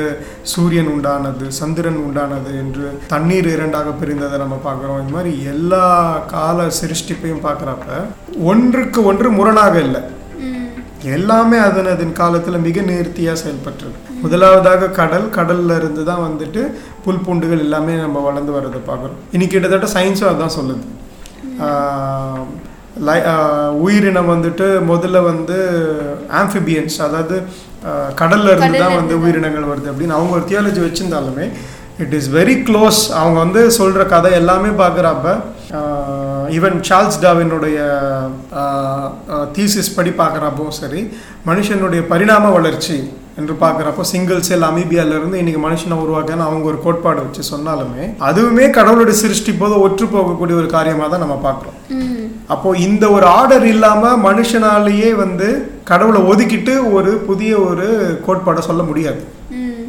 சூரியன் 0.51 0.91
உண்டானது 0.95 1.45
சந்திரன் 1.59 1.99
உண்டானது 2.05 2.51
என்று 2.63 2.87
தண்ணீர் 3.13 3.49
இரண்டாக 3.53 3.93
பிரிந்ததை 4.01 4.37
நம்ம 4.43 4.57
பார்க்குறோம். 4.67 4.99
இந்த 5.03 5.13
மாதிரி 5.17 5.31
எல்லா 5.53 5.85
கால 6.35 6.67
சிருஷ்டிப்பையும் 6.81 7.45
பார்க்குறப்ப 7.47 8.03
ஒன்றுக்கு 8.51 9.01
ஒன்று 9.11 9.31
முரணாக 9.39 9.75
இல்லை. 9.87 10.01
எல்லாமே 11.15 11.57
அதன் 11.67 11.89
அதன் 11.93 12.13
காலத்தில் 12.19 12.65
மிக 12.67 12.81
நேர்த்தியாக 12.91 13.41
செயல்பட்டிருக்கு. 13.41 13.99
முதலாவதாக 14.23 14.91
கடல் 14.99 15.27
கடல்ல 15.37 15.75
இருந்து 15.79 16.03
தான் 16.09 16.23
வந்துட்டு 16.27 16.61
புல் 17.05 17.23
பூண்டுகள் 17.25 17.63
எல்லாமே 17.65 17.95
நம்ம 18.03 18.21
வளர்ந்து 18.27 18.55
வர்றதை 18.57 18.81
பார்க்குறோம். 18.89 19.19
இன்னைக்கு 19.35 19.55
கிட்டத்தட்ட 19.55 19.89
சயின்ஸும் 19.95 20.31
அதான் 20.31 20.55
சொல்லுது. 20.59 20.85
லை- 23.01 23.23
உயிரினம் 23.81 24.31
வந்துட்டு 24.31 24.67
முதல்ல 24.89 25.17
வந்து 25.23 25.57
ஆம்ஃபிபியன்ஸ் 26.39 26.97
அதாவது 27.01 27.37
கடல்ல 28.15 28.51
இருந்து 28.51 28.81
தான் 28.83 28.99
வந்து 28.99 29.15
உயிரினங்கள் 29.19 29.71
வருது 29.71 29.91
அப்படின்னு 29.91 30.15
அவங்க 30.15 30.33
ஒரு 30.35 30.45
தியாலஜி 30.47 30.81
வச்சிருந்தாலுமே 30.83 31.47
இட் 31.99 32.13
இஸ் 32.13 32.29
வெரி 32.31 32.55
க்ளோஸ் 32.63 33.01
அவங்க 33.15 33.37
வந்து 33.39 33.61
சொல்ற 33.77 34.05
கதை 34.07 34.31
எல்லாமே 34.33 34.71
பார்க்குறப்ப 34.79 35.27
ஈவன் 36.51 36.79
சார்ல்ஸ் 36.83 37.19
டாவினுடைய 37.21 37.77
தீசிஸ் 39.53 39.95
படி 39.95 40.11
பார்க்குறப்போ 40.17 40.67
சரி 40.75 41.01
மனுஷனுடைய 41.47 42.01
பரிணாம 42.07 42.51
வளர்ச்சி 42.51 42.97
என்று 43.39 43.53
பார்க்குறப்போ 43.61 44.03
சிங்கிள் 44.09 44.45
செல் 44.47 44.65
அமீபியால 44.67 45.15
இருந்து 45.17 45.39
இன்னைக்கு 45.41 45.61
மனுஷனை 45.65 45.95
உருவாக்கன்னு 46.03 46.45
அவங்க 46.47 46.65
ஒரு 46.71 46.77
கோட்பாடு 46.85 47.19
வச்சு 47.23 47.41
சொன்னாலுமே 47.53 48.03
அதுவுமே 48.27 48.65
கடவுளுடைய 48.77 49.15
சிருஷ்டி 49.23 49.53
போது 49.61 49.75
ஒற்று 49.85 50.05
போகக்கூடிய 50.13 50.55
ஒரு 50.61 50.69
காரியமாக 50.75 51.09
தான் 51.13 51.23
நம்ம 51.23 51.37
பார்க்குறோம். 51.47 51.77
அப்போ 52.53 52.69
இந்த 52.87 53.05
ஒரு 53.15 53.25
ஆர்டர் 53.39 53.65
இல்லாம 53.73 54.13
மனுஷனாலேயே 54.27 55.09
வந்து 55.23 55.47
கடவுளை 55.91 56.21
ஒதுக்கிட்டு 56.31 56.75
ஒரு 56.97 57.11
புதிய 57.29 57.51
ஒரு 57.69 57.87
கோட்பாடை 58.27 58.63
சொல்ல 58.69 58.83
முடியாது. 58.89 59.21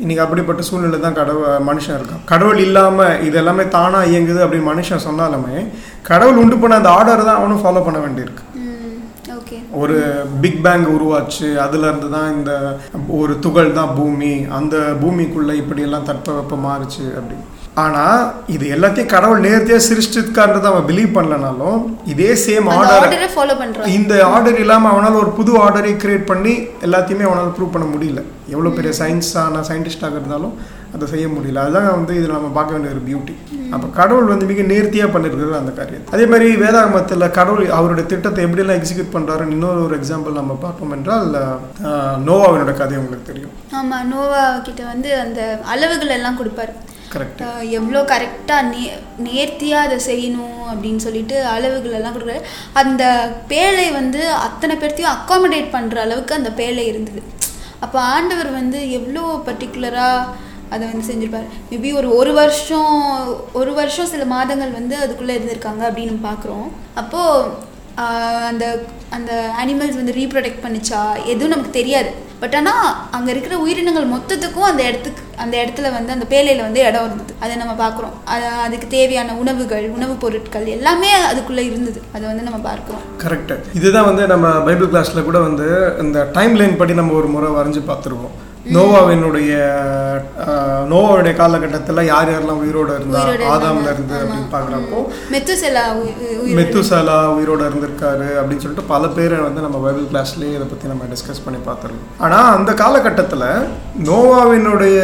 இன்னைக்கு 0.02 0.24
அப்படிப்பட்ட 0.24 0.62
சூழ்நிலை 0.68 0.98
தான் 1.04 1.18
கடவுள் 1.20 1.64
மனுஷன் 1.68 1.96
இருக்கான். 1.98 2.24
கடவுள் 2.32 2.60
இல்லாமல் 2.66 3.22
இது 3.28 3.36
எல்லாமே 3.42 3.64
தானாக 3.76 4.10
இயங்குது 4.12 4.40
அப்படின்னு 4.44 4.70
மனுஷன் 4.72 5.06
சொன்னாலுமே 5.08 5.56
கடவுள் 6.10 6.42
உண்டு 6.42 6.58
பண்ண 6.62 6.80
அந்த 6.80 6.90
ஆர்டர் 6.98 7.28
தான் 7.28 7.40
அவனும் 7.40 7.62
ஃபாலோ 7.64 7.82
பண்ண 7.86 7.98
வேண்டியிருக்கு. 8.06 8.44
ஒரு 9.82 9.98
பிக் 10.40 10.62
பேங் 10.64 10.86
உருவாச்சு. 10.96 11.48
அதுல 11.66 11.88
இருந்து 11.88 12.10
தான் 12.10 12.30
இந்த 12.36 12.52
ஒரு 13.20 13.34
துகள் 13.38 13.76
தான் 13.80 13.94
பூமி. 13.96 14.32
அந்த 14.58 14.76
பூமிக்குள்ள 15.02 15.54
இப்படி 15.62 15.82
எல்லாம் 15.82 16.08
தட்பவெப்பம் 16.10 16.66
மாறுச்சு 16.68 17.04
அப்படின்னு. 17.18 17.46
ஆனா 17.82 18.04
இது 18.52 18.64
எல்லாத்தையும் 18.74 19.10
கடவுள் 19.14 19.42
நேர்த்தியா 19.46 19.78
சிருஷ்டிக்கான்றதை 19.86 20.68
அவன் 20.70 20.86
பிலீவ் 20.90 21.10
பண்ணலனாலும் 21.16 21.80
இதே 22.12 22.30
சேம் 22.44 22.70
ஆர்டர் 22.76 23.34
ஃபாலோ 23.34 23.56
இந்த 23.96 24.14
ஆர்டர் 24.34 24.60
இல்லாம 24.62 24.88
அவனால 24.92 25.18
ஒரு 25.24 25.32
புது 25.38 25.52
ஆர்டரை 25.64 25.92
கிரியேட் 26.04 26.30
பண்ணி 26.30 26.54
எல்லாத்தையுமே 26.86 27.26
அவனால 27.28 27.52
ப்ரூவ் 27.58 27.74
பண்ண 27.74 27.88
முடியல. 27.92 28.22
எவ்வளவு 28.54 28.76
பெரிய 28.78 28.92
சயின்ஸான 29.00 29.62
சயின்டிஸ்டாக 29.68 30.18
இருந்தாலும் 30.20 30.54
அதை 30.94 31.06
செய்ய 31.12 31.26
முடியல. 31.34 31.62
அதுதான் 31.64 31.86
வந்து 31.98 32.12
இதில் 32.18 32.36
நம்ம 32.36 32.50
பார்க்க 32.56 32.74
வேண்டிய 32.74 32.94
ஒரு 32.94 33.02
பியூட்டி 33.08 33.34
அப்போ 33.74 33.86
கடவுள் 34.00 34.32
வந்து 34.32 34.48
மிக 34.50 34.64
நேர்த்தியாக 34.72 35.12
பண்ணிருக்கிறது 35.14 35.60
அந்த 35.60 35.72
காரியத்தை. 35.78 36.10
அதே 36.14 36.24
மாதிரி 36.32 36.48
வேதாகமத்தில் 36.64 37.34
கடவுள் 37.38 37.64
அவருடைய 37.78 38.06
திட்டத்தை 38.12 38.40
எப்படியெல்லாம் 38.46 38.80
எக்ஸிக்யூட் 38.80 39.14
பண்ணுறாருன்னு 39.16 39.56
இன்னொரு 39.56 39.80
ஒரு 39.86 39.96
எக்ஸாம்பிள் 40.00 40.40
நம்ம 40.40 40.58
பார்த்தோம் 40.66 40.94
என்றால் 40.98 41.30
நோவாவினோட 42.28 42.74
கதை 42.82 42.98
உங்களுக்கு 43.02 43.30
தெரியும். 43.32 43.54
ஆமா 43.80 43.98
நோவா 44.12 44.44
கிட்ட 44.68 44.82
வந்து 44.92 45.10
அந்த 45.24 45.40
அளவுகள் 45.74 46.16
எல்லாம் 46.18 46.40
கொடுப்பாரு. 46.42 46.74
எவ்வளோ 47.78 48.00
கரெக்டாக 48.12 48.68
நே 48.72 48.82
நேர்த்தியாக 49.26 49.86
அதை 49.86 49.98
செய்யணும் 50.08 50.62
அப்படின்னு 50.70 51.04
சொல்லிட்டு 51.06 51.36
அளவுகளெல்லாம் 51.54 52.14
கொடுக்குறாரு. 52.14 52.42
அந்த 52.80 53.04
பேழை 53.52 53.86
வந்து 53.98 54.20
அத்தனை 54.46 54.76
பேர்த்தையும் 54.76 55.14
அக்காமடேட் 55.14 55.74
பண்ணுற 55.76 56.00
அளவுக்கு 56.06 56.38
அந்த 56.38 56.50
பேழை 56.60 56.84
இருந்தது. 56.92 57.22
அப்போ 57.84 57.98
ஆண்டவர் 58.14 58.50
வந்து 58.60 58.80
எவ்வளோ 58.98 59.24
பர்டிகுலராக 59.48 60.44
அதை 60.74 60.82
வந்து 60.90 61.08
செஞ்சுருப்பார். 61.08 61.48
மேபி 61.70 61.90
ஒரு 62.00 62.08
ஒரு 62.18 62.32
வருஷம் 62.40 62.94
ஒரு 63.52 63.72
வருஷம் 63.80 64.12
சில 64.12 64.24
மாதங்கள் 64.34 64.76
வந்து 64.78 64.96
அதுக்குள்ளே 65.04 65.36
இருந்திருக்காங்க 65.38 65.82
அப்படின்னு 65.88 66.16
பார்க்குறோம். 66.28 66.68
அப்போது 67.02 67.74
அந்த 68.46 68.84
அந்த 69.10 69.50
அனிமல்ஸ் 69.64 69.94
வந்து 69.94 70.12
ரீப்ரொடெக்ட் 70.12 70.64
பண்ணிச்சா? 70.66 71.24
எதுவும் 71.24 71.48
நமக்கு 71.48 71.70
தெரியாது. 71.70 72.24
பட் 72.38 72.54
ஆனால் 72.54 72.96
அங்கே 73.10 73.30
இருக்கிற 73.30 73.58
உயிரினங்கள் 73.58 74.08
மொத்தத்துக்கும் 74.08 74.68
அந்த 74.70 74.82
இடத்துக்கு 74.82 75.22
அந்த 75.36 75.56
இடத்துல 75.56 75.92
வந்து 75.92 76.12
அந்த 76.12 76.26
பேலையில் 76.28 76.60
வந்து 76.60 76.84
இடம் 76.84 77.04
இருந்தது. 77.04 77.34
அதை 77.38 77.56
நம்ம 77.56 77.88
பார்க்குறோம். 77.88 78.12
அது 78.24 78.46
அதுக்கு 78.46 78.86
தேவையான 78.86 79.34
உணவுகள் 79.34 79.88
உணவுப் 79.88 80.20
பொருட்கள் 80.20 80.66
எல்லாமே 80.66 81.12
அதுக்குள்ளே 81.12 81.64
இருந்தது. 81.64 82.02
அதை 82.12 82.26
வந்து 82.26 82.42
நம்ம 82.42 82.72
பார்க்குறோம். 82.72 83.22
கரெக்டாக 83.22 83.60
இதுதான் 83.74 84.04
வந்து 84.04 84.26
நம்ம 84.26 84.60
பைபிள் 84.60 84.88
கிளாஸில் 84.88 85.24
கூட 85.24 85.38
வந்து 85.38 85.94
இந்த 86.00 86.28
டைம் 86.32 86.54
லைன் 86.54 86.76
படி 86.76 86.94
நம்ம 86.94 87.12
ஒரு 87.12 87.26
முறை 87.26 87.50
வரைஞ்சி 87.50 87.82
பார்த்துருவோம். 87.82 88.34
நோவாவினுடைய 88.74 89.52
நோவாவுடைய 90.88 91.32
காலகட்டத்தில் 91.36 92.00
யார் 92.04 92.30
யாரெல்லாம் 92.30 92.62
உயிரோட 92.62 92.90
இருந்தா 92.94 93.20
ஆதாம்ல. 93.50 93.90
இருந்து 93.90 94.16
அப்படின்னு 94.16 94.48
பார்க்குறப்போ 94.52 95.00
மெத்துசெலா 95.32 95.84
மெத்துசலா 96.58 97.16
உயிரோட 97.34 97.60
இருந்திருக்காரு 97.68 98.28
அப்படின்னு 98.38 98.64
சொல்லிட்டு 98.64 98.88
பல 98.88 99.08
பேரை 99.08 99.38
வந்து 99.40 99.60
நம்ம 99.60 99.78
பைபிள் 99.78 100.10
கிளாஸ்லேயே 100.10 100.56
இதை 100.56 100.66
பற்றி 100.66 100.88
நம்ம 100.88 101.08
டிஸ்கஸ் 101.12 101.44
பண்ணி 101.44 101.60
பார்த்துருக்கோம் 101.66 102.12
ஆனால் 102.18 102.50
அந்த 102.56 102.72
காலகட்டத்தில் 102.74 103.46
நோவாவினுடைய 104.06 104.98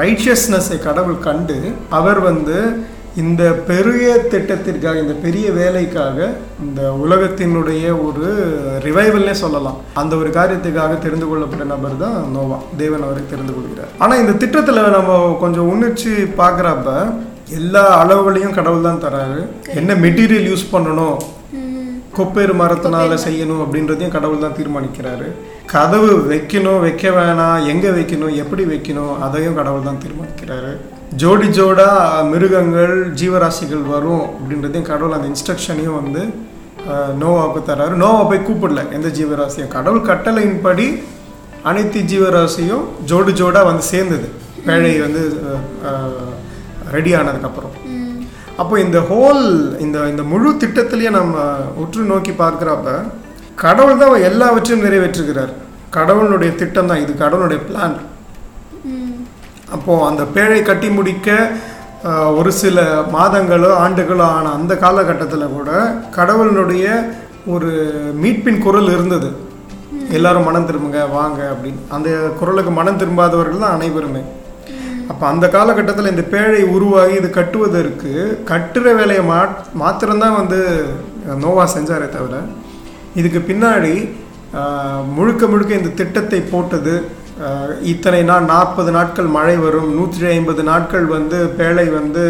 ரைச்சியஸ்னஸை 0.00 0.78
கடவுள் 0.80 1.18
கண்டு 1.20 1.56
அவர் 1.90 2.20
வந்து 2.22 2.58
இந்த 3.22 3.42
பெரிய 3.68 4.06
திட்டத்திற்காக 4.32 5.02
இந்த 5.02 5.14
பெரிய 5.24 5.46
வேலைக்காக 5.58 6.18
இந்த 6.64 6.80
உலகத்தினுடைய 7.04 7.84
ஒரு 8.06 8.26
ரிவைவல்னே 8.86 9.34
சொல்லலாம். 9.42 9.78
அந்த 10.00 10.12
ஒரு 10.20 10.30
காரியத்துக்காக 10.38 10.98
தெரிந்து 11.04 11.26
கொள்ளப்பட்ட 11.28 11.64
நபர் 11.70 11.94
தான் 12.02 12.18
நோவா. 12.34 12.58
தேவன் 12.82 13.06
அவரை 13.06 13.22
தெரிந்து 13.30 13.54
கொள்கிறார். 13.54 13.94
ஆனால் 14.04 14.20
இந்த 14.22 14.34
திட்டத்தில் 14.42 14.96
நம்ம 14.96 15.14
கொஞ்சம் 15.44 15.70
உன்னிச்சு 15.72 16.12
பார்க்குறப்ப 16.40 16.90
எல்லா 17.60 17.84
அளவுகளையும் 18.02 18.56
கடவுள் 18.58 18.86
தான் 18.88 19.02
தராரு. 19.06 19.40
என்ன 19.80 19.96
மெட்டீரியல் 20.04 20.50
யூஸ் 20.50 20.72
பண்ணணும்? 20.74 21.16
கொப்பேறு 22.18 22.52
மரத்தினால 22.60 23.16
செய்யணும் 23.24 23.62
அப்படின்றதையும் 23.64 24.14
கடவுள் 24.16 24.44
தான் 24.44 24.58
தீர்மானிக்கிறாரு. 24.58 25.26
கதவு 25.72 26.10
வைக்கணும் 26.30 26.82
வைக்க 26.84 27.06
வேணாம். 27.16 27.64
எங்க 27.72 27.86
வைக்கணும் 27.96 28.36
எப்படி 28.42 28.66
வைக்கணும் 28.74 29.14
அதையும் 29.26 29.58
கடவுள் 29.60 29.88
தான் 29.88 30.02
தீர்மானிக்கிறாரு. 30.04 30.74
ஜோடி 31.14 31.48
ஜோடா 31.56 31.88
மிருகங்கள் 32.30 32.94
ஜீவராசிகள் 33.20 33.84
வரும் 33.92 34.24
அப்படின்றதையும் 34.36 34.88
கடவுள் 34.88 35.16
அந்த 35.16 35.28
இன்ஸ்ட்ரக்ஷனையும் 35.32 35.98
வந்து 36.00 36.22
நோவாவுக்கு 37.20 37.60
தராரு. 37.68 37.94
நோவா 38.02 38.22
போய் 38.30 38.46
கூப்பிடல 38.48 38.82
எந்த 38.96 39.08
ஜீவராசியும். 39.18 39.70
கடவுள் 39.76 40.08
கட்டளையின்படி 40.08 40.86
அனைத்து 41.70 42.00
ஜீவராசியும் 42.12 42.84
ஜோடி 43.10 43.32
ஜோடா 43.40 43.62
வந்து 43.68 43.84
சேர்ந்தது. 43.92 44.28
பேழை 44.66 44.92
வந்து 45.04 45.22
ரெடி 46.96 47.12
ஆனதுக்கப்புறம். 47.20 47.76
அப்போ 48.62 48.74
இந்த 48.86 48.98
ஹோல் 49.10 49.44
இந்த 49.84 49.98
இந்த 50.12 50.22
முழு 50.32 50.50
திட்டத்திலேயே 50.64 51.10
நம்ம 51.18 51.46
உற்று 51.84 52.04
நோக்கி 52.12 52.34
பார்க்குறப்ப 52.42 52.98
கடவுள் 53.64 54.02
தான் 54.02 54.26
எல்லாவற்றையும் 54.30 54.84
நிறைவேற்றுகிறார். 54.86 55.54
கடவுளுடைய 55.96 56.52
திட்டம் 56.60 56.90
தான் 56.90 57.02
இது 57.04 57.12
கடவுளுடைய 57.24 57.60
பிளான் 57.68 57.96
அப்போது 59.74 60.06
அந்த 60.08 60.22
பேழை 60.34 60.60
கட்டி 60.62 60.88
முடிக்க 60.98 61.28
ஒரு 62.38 62.50
சில 62.62 62.82
மாதங்களோ 63.14 63.70
ஆண்டுகளோ 63.84 64.26
ஆன 64.36 64.50
அந்த 64.58 64.72
காலகட்டத்தில் 64.84 65.54
கூட 65.56 65.70
கடவுளினுடைய 66.16 66.86
ஒரு 67.54 67.70
மீட்பின் 68.22 68.62
குரல் 68.66 68.90
இருந்தது. 68.96 69.28
எல்லாரும் 70.16 70.46
மனம் 70.48 70.66
திரும்புங்க 70.68 71.00
வாங்க 71.18 71.40
அப்படின்னு. 71.52 71.80
அந்த 71.96 72.08
குரலுக்கு 72.40 72.72
மனம் 72.78 73.00
திரும்பாதவர்கள் 73.00 73.64
தான் 73.64 73.76
அனைவருமே. 73.78 74.22
அப்போ 75.10 75.24
அந்த 75.32 75.46
காலகட்டத்தில் 75.56 76.12
இந்த 76.12 76.24
பேழை 76.34 76.62
உருவாகி 76.76 77.14
இது 77.20 77.28
கட்டுவதற்கு 77.38 78.12
கட்டுற 78.50 78.94
வேலையை 79.00 79.24
மா 79.30 79.40
மாத்திரம்தான் 79.82 80.38
வந்து 80.40 80.60
நோவா 81.42 81.64
செஞ்சாரே 81.74 82.08
தவிர 82.16 82.40
இதுக்கு 83.20 83.40
பின்னாடி 83.50 83.94
முழுக்க 85.16 85.42
முழுக்க 85.52 85.80
இந்த 85.80 85.92
திட்டத்தை 86.00 86.40
போட்டது 86.54 86.94
இத்தனை 87.92 88.20
நாள் 88.28 88.46
நாற்பது 88.52 88.90
நாட்கள் 88.96 89.28
மழை 89.36 89.56
வரும் 89.64 89.88
நூற்றி 89.96 90.26
ஐம்பது 90.36 90.62
நாட்கள் 90.68 91.06
வந்து 91.16 91.38
பேழை 91.58 91.84
வந்து 91.96 92.22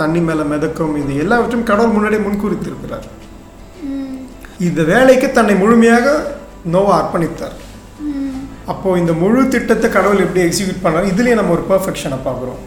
தண்ணி 0.00 0.20
மேலே 0.26 0.44
மிதக்கும் 0.52 0.94
இது 1.00 1.12
எல்லாவற்றையும் 1.22 1.68
கடவுள் 1.70 1.94
முன்னாடி 1.96 2.18
முன்குறித்திருக்கிறார். 2.26 3.06
இந்த 4.66 4.80
வேலைக்கு 4.92 5.28
தன்னை 5.38 5.54
முழுமையாக 5.62 6.06
நோவா 6.74 6.92
அர்ப்பணித்தார். 7.00 7.56
அப்போ 8.72 8.88
இந்த 9.00 9.12
முழு 9.22 9.40
திட்டத்தை 9.54 9.88
கடவுள் 9.96 10.24
எப்படி 10.26 10.44
எக்ஸிக்யூட் 10.46 10.84
பண்ணாரு 10.84 11.10
இதுலயே 11.12 11.34
நம்ம 11.40 11.54
ஒரு 11.56 11.64
பெர்ஃபெக்ஷனை 11.72 12.18
பார்க்குறோம். 12.28 12.62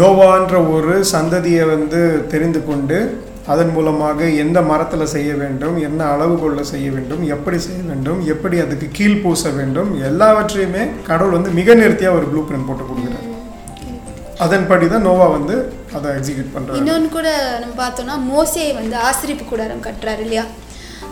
நோவான்ற 0.00 0.56
ஒரு 0.74 0.94
சந்ததியை 1.14 1.64
வந்து 1.74 2.00
தெரிந்து 2.32 2.60
கொண்டு 2.70 2.98
அதன் 3.52 3.72
மூலமாக 3.72 4.28
எந்த 4.42 4.58
மரத்தில் 4.70 5.12
செய்ய 5.12 5.30
வேண்டும் 5.34 5.76
என்ன 5.78 6.00
அளவுகோலில் 6.14 6.70
செய்ய 6.72 6.88
வேண்டும் 6.90 7.22
எப்படி 7.34 7.58
செய்ய 7.66 7.80
வேண்டும் 7.82 8.20
எப்படி 8.34 8.56
அதுக்கு 8.60 8.88
கீழ் 8.90 9.22
பூச 9.22 9.50
வேண்டும் 9.50 9.90
எல்லாவற்றையுமே 10.02 10.82
கடவுள் 11.06 11.36
வந்து 11.36 11.50
மிக 11.50 11.74
நேர்த்தியாக 11.74 12.18
ஒரு 12.18 12.26
ப்ளூ 12.32 12.42
பிரிண்ட் 12.48 12.68
போட்டு 12.68 12.84
கொடுக்குறாரு. 12.84 13.24
அதன்படி 14.44 14.86
தான் 14.88 15.06
நோவா 15.08 15.26
வந்து 15.28 15.54
அதை 15.96 16.08
எக்ஸிக்யூட் 16.16 16.54
பண்ணுறாரு 16.54 16.80
இன்னொன்று 16.80 17.08
கூட 17.08 17.28
நம்ம 17.60 17.74
பார்த்தோம்னா 17.82 18.16
மோசையை 18.28 18.72
வந்து 18.74 18.96
ஆசிரிப்பு 19.08 19.44
கூடாரம் 19.44 19.86
கட்டுறாரு 19.86 20.22
இல்லையா? 20.26 20.44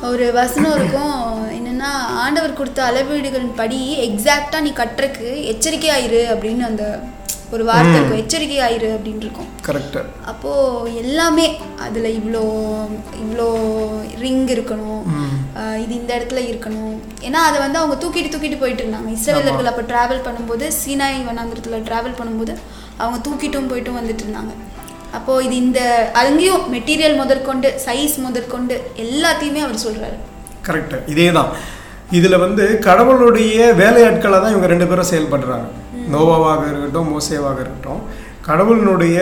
ஒரு 0.08 0.24
வசனம் 0.32 0.74
இருக்கும். 0.76 1.16
என்னென்னா 1.58 1.90
ஆண்டவர் 2.22 2.58
கொடுத்த 2.60 2.80
அளவீடுகளின் 2.84 3.58
படி 3.60 3.80
எக்ஸாக்டாக 4.08 4.64
நீ 4.66 4.72
கட்டுறக்கு 4.74 5.28
எச்சரிக்கையாயிரு 5.52 6.22
அப்படின்னு 6.32 6.64
அந்த 6.66 6.84
ஒரு 7.54 7.62
வார்த்தை 7.68 7.96
இருக்கும் 7.98 8.20
எச்சரிக்கையாயிரு 8.22 8.88
அப்படின்னு 8.94 9.24
இருக்கும். 9.24 9.48
கரெக்டு. 9.66 10.00
அப்போது 10.30 10.94
எல்லாமே 11.02 11.46
அதில் 11.84 12.08
இவ்வளோ 12.18 12.42
இவ்வளோ 13.22 13.46
ரிங் 14.22 14.46
இருக்கணும். 14.54 15.02
இது 15.82 15.92
இந்த 16.00 16.10
இடத்துல 16.18 16.40
இருக்கணும். 16.50 16.96
ஏன்னா 17.26 17.42
அதை 17.48 17.58
வந்து 17.64 17.80
அவங்க 17.80 17.96
தூக்கிட்டு 18.02 18.32
தூக்கிட்டு 18.34 18.60
போயிட்டு 18.62 18.82
இருந்தாங்க. 18.84 19.10
இஸ்ரவேலர்கள் 19.18 19.70
அப்போ 19.72 19.84
ட்ராவல் 19.92 20.24
பண்ணும்போது 20.26 20.66
சீனாய் 20.80 21.20
வனாந்திரத்தில் 21.30 21.86
ட்ராவல் 21.90 22.18
பண்ணும்போது 22.20 22.54
அவங்க 23.02 23.20
தூக்கிட்டும் 23.28 23.70
போயிட்டும் 23.72 23.98
வந்துட்டு 24.00 24.24
இருந்தாங்க. 24.26 24.52
அப்போது 25.16 25.44
இது 25.46 25.56
இந்த 25.64 25.80
அங்கேயும் 26.24 26.64
மெட்டீரியல் 26.74 27.18
முதற்கொண்டு 27.22 27.68
சைஸ் 27.86 28.16
முதற்கொண்டு 28.26 28.74
எல்லாத்தையுமே 29.06 29.60
அவர் 29.66 29.84
சொல்கிறாரு 29.86 30.16
கரெக்டு. 30.68 30.98
இதே 31.14 31.30
தான் 31.38 31.50
இதில் 32.18 32.42
வந்து 32.44 32.64
கடவுளுடைய 32.86 33.58
வேலையாட்களாக 33.82 34.40
தான் 34.42 34.52
இவங்க 34.54 34.68
ரெண்டு 34.72 34.86
பேரும் 34.90 35.10
செயல்படுறாங்க. 35.10 35.68
நோவாவாக 36.14 36.62
இருக்கட்டும் 36.70 37.10
மோசேவாக 37.14 37.58
இருக்கட்டும் 37.64 38.02
கடவுளினுடைய 38.48 39.18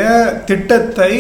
திட்டத்தை 0.51 1.13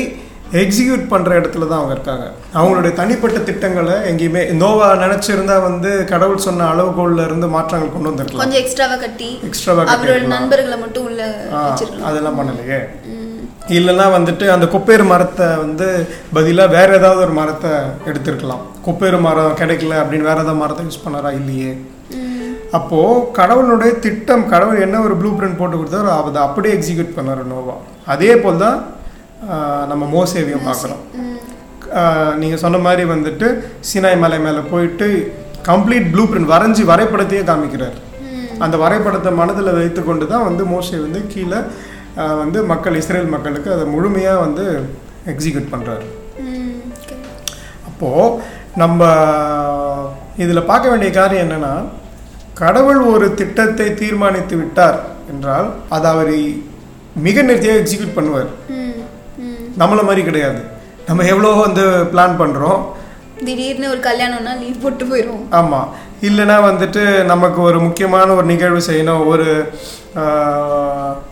எக்ஸிக்யூட் 0.63 1.05
பண்ணுற 1.13 1.31
இடத்துல 1.41 1.67
தான் 1.69 1.81
அவங்க 1.81 1.95
இருக்காங்க. 1.97 2.27
அவங்களுடைய 2.59 2.93
தனிப்பட்ட 2.99 3.39
திட்டங்களை 3.49 3.95
எங்கேயுமே 4.11 4.43
நோவா 4.61 4.89
நினச்சிருந்தா 5.05 5.57
வந்து 5.69 5.91
கடவுள் 6.13 6.45
சொன்ன 6.47 6.67
அளவுகோல்ல 6.73 7.25
இருந்து 7.29 7.47
மாற்றங்கள் 7.55 7.95
கொண்டு 7.95 8.11
வந்திருக்கலாம். 8.11 8.43
கொஞ்சம் 8.45 8.63
எக்ஸ்ட்ராவாக 8.63 9.01
கட்டி 9.05 9.31
எக்ஸ்ட்ராவாக 9.49 9.95
அவரோட 9.95 10.29
நண்பர்களை 10.35 10.79
மட்டும் 10.85 11.07
உள்ள 11.09 11.23
அதெல்லாம் 12.11 12.39
பண்ணலையே. 12.41 12.81
இல்லைன்னா 13.79 14.07
வந்துட்டு 14.17 14.47
அந்த 14.55 14.67
கொப்பேறு 14.73 15.05
மரத்தை 15.13 15.49
வந்து 15.65 15.87
பதிலாக 16.39 16.75
வேற 16.77 16.89
ஏதாவது 17.01 17.23
ஒரு 17.27 17.35
மரத்தை 17.41 17.73
எடுத்திருக்கலாம். 18.11 18.63
கொப்பேறு 18.87 19.19
மரம் 19.27 19.59
கிடைக்கல 19.63 19.99
அப்படின்னு 20.03 20.31
வேற 20.31 20.39
ஏதாவது 20.45 20.63
மரத்தை 20.63 20.83
யூஸ் 20.89 21.05
பண்ணாரா? 21.05 21.33
இல்லையே. 21.41 21.73
அப்போது 22.77 23.25
கடவுளுடைய 23.39 23.93
திட்டம் 24.05 24.45
கடவுள் 24.53 24.85
என்ன 24.87 25.01
ஒரு 25.07 25.15
ப்ளூ 25.21 25.31
பிரிண்ட் 25.39 25.59
போட்டு 25.61 25.77
கொடுத்தாரோ 25.81 26.11
அதை 26.19 26.41
அப்படியே 26.47 26.73
எக்ஸிக்யூட் 26.77 27.17
பண்ணார் 27.17 27.43
நோவா. 27.53 27.75
அதே 28.13 28.33
போல் 28.45 28.63
தான் 28.65 28.79
நம்ம 29.91 30.05
மோசேவியம் 30.17 30.67
பார்க்குறோம். 30.69 31.03
நீங்கள் 32.43 32.63
சொன்ன 32.65 32.81
மாதிரி 32.87 33.03
வந்துட்டு 33.15 33.49
சினாய் 33.89 34.23
மலை 34.25 34.39
மேலே 34.47 34.63
போயிட்டு 34.73 35.09
கம்ப்ளீட் 35.71 36.09
ப்ளூ 36.13 36.25
பிரிண்ட் 36.31 36.53
வரைஞ்சி 36.55 36.83
வரைபடத்தையே 36.93 37.43
காமிக்கிறார். 37.51 37.99
அந்த 38.65 38.77
வரைபடத்தை 38.85 39.31
மனதில் 39.41 39.77
வைத்துக்கொண்டு 39.79 40.25
தான் 40.33 40.47
வந்து 40.49 40.65
மோசே 40.73 40.97
வந்து 41.07 41.21
கீழே 41.33 41.61
வந்து 42.43 42.59
மக்கள் 42.73 42.99
இஸ்ரேல் 43.01 43.33
மக்களுக்கு 43.35 43.71
அதை 43.77 43.85
முழுமையாக 43.95 44.43
வந்து 44.47 44.65
எக்ஸிக்யூட் 45.33 45.73
பண்ணுறாரு. 45.75 46.07
அப்போது 47.89 48.31
நம்ம 48.83 49.01
இதில் 50.45 50.69
பார்க்க 50.71 50.93
வேண்டிய 50.93 51.11
காரியம் 51.19 51.45
என்னன்னா 51.47 51.75
கடவுள் 52.61 53.01
ஒரு 53.13 53.27
திட்டத்தை 53.41 53.87
தீர்மானித்து 54.01 54.55
விட்டார் 54.61 54.99
என்றால் 55.33 55.69
அதை 55.95 56.09
அவர் 56.15 56.35
மிக 57.27 57.43
நேர்த்தியாக 57.49 57.81
எக்ஸிக்யூட் 57.81 58.17
பண்ணுவார். 58.19 58.51
நம்மள 59.81 60.01
மாதிரி 60.09 60.23
கிடையாது. 60.29 60.61
நம்ம 61.09 61.25
எவ்வளோ 61.33 61.51
வந்து 61.67 61.85
பிளான் 62.13 62.37
பண்ணுறோம் 62.43 62.81
திடீர்னு 63.47 63.87
ஒரு 63.95 64.01
கல்யாணம்னா 64.09 64.53
லீவ் 64.61 64.83
போட்டு 64.85 65.05
போயிடும் 65.11 65.43
ஆமாம் 65.61 65.89
இல்லைன்னா 66.29 66.57
வந்துட்டு 66.69 67.03
நமக்கு 67.33 67.61
ஒரு 67.69 67.79
முக்கியமான 67.87 68.29
ஒரு 68.39 68.47
நிகழ்வு 68.53 68.81
செய்யணும். 68.91 69.25
ஒரு 69.33 69.49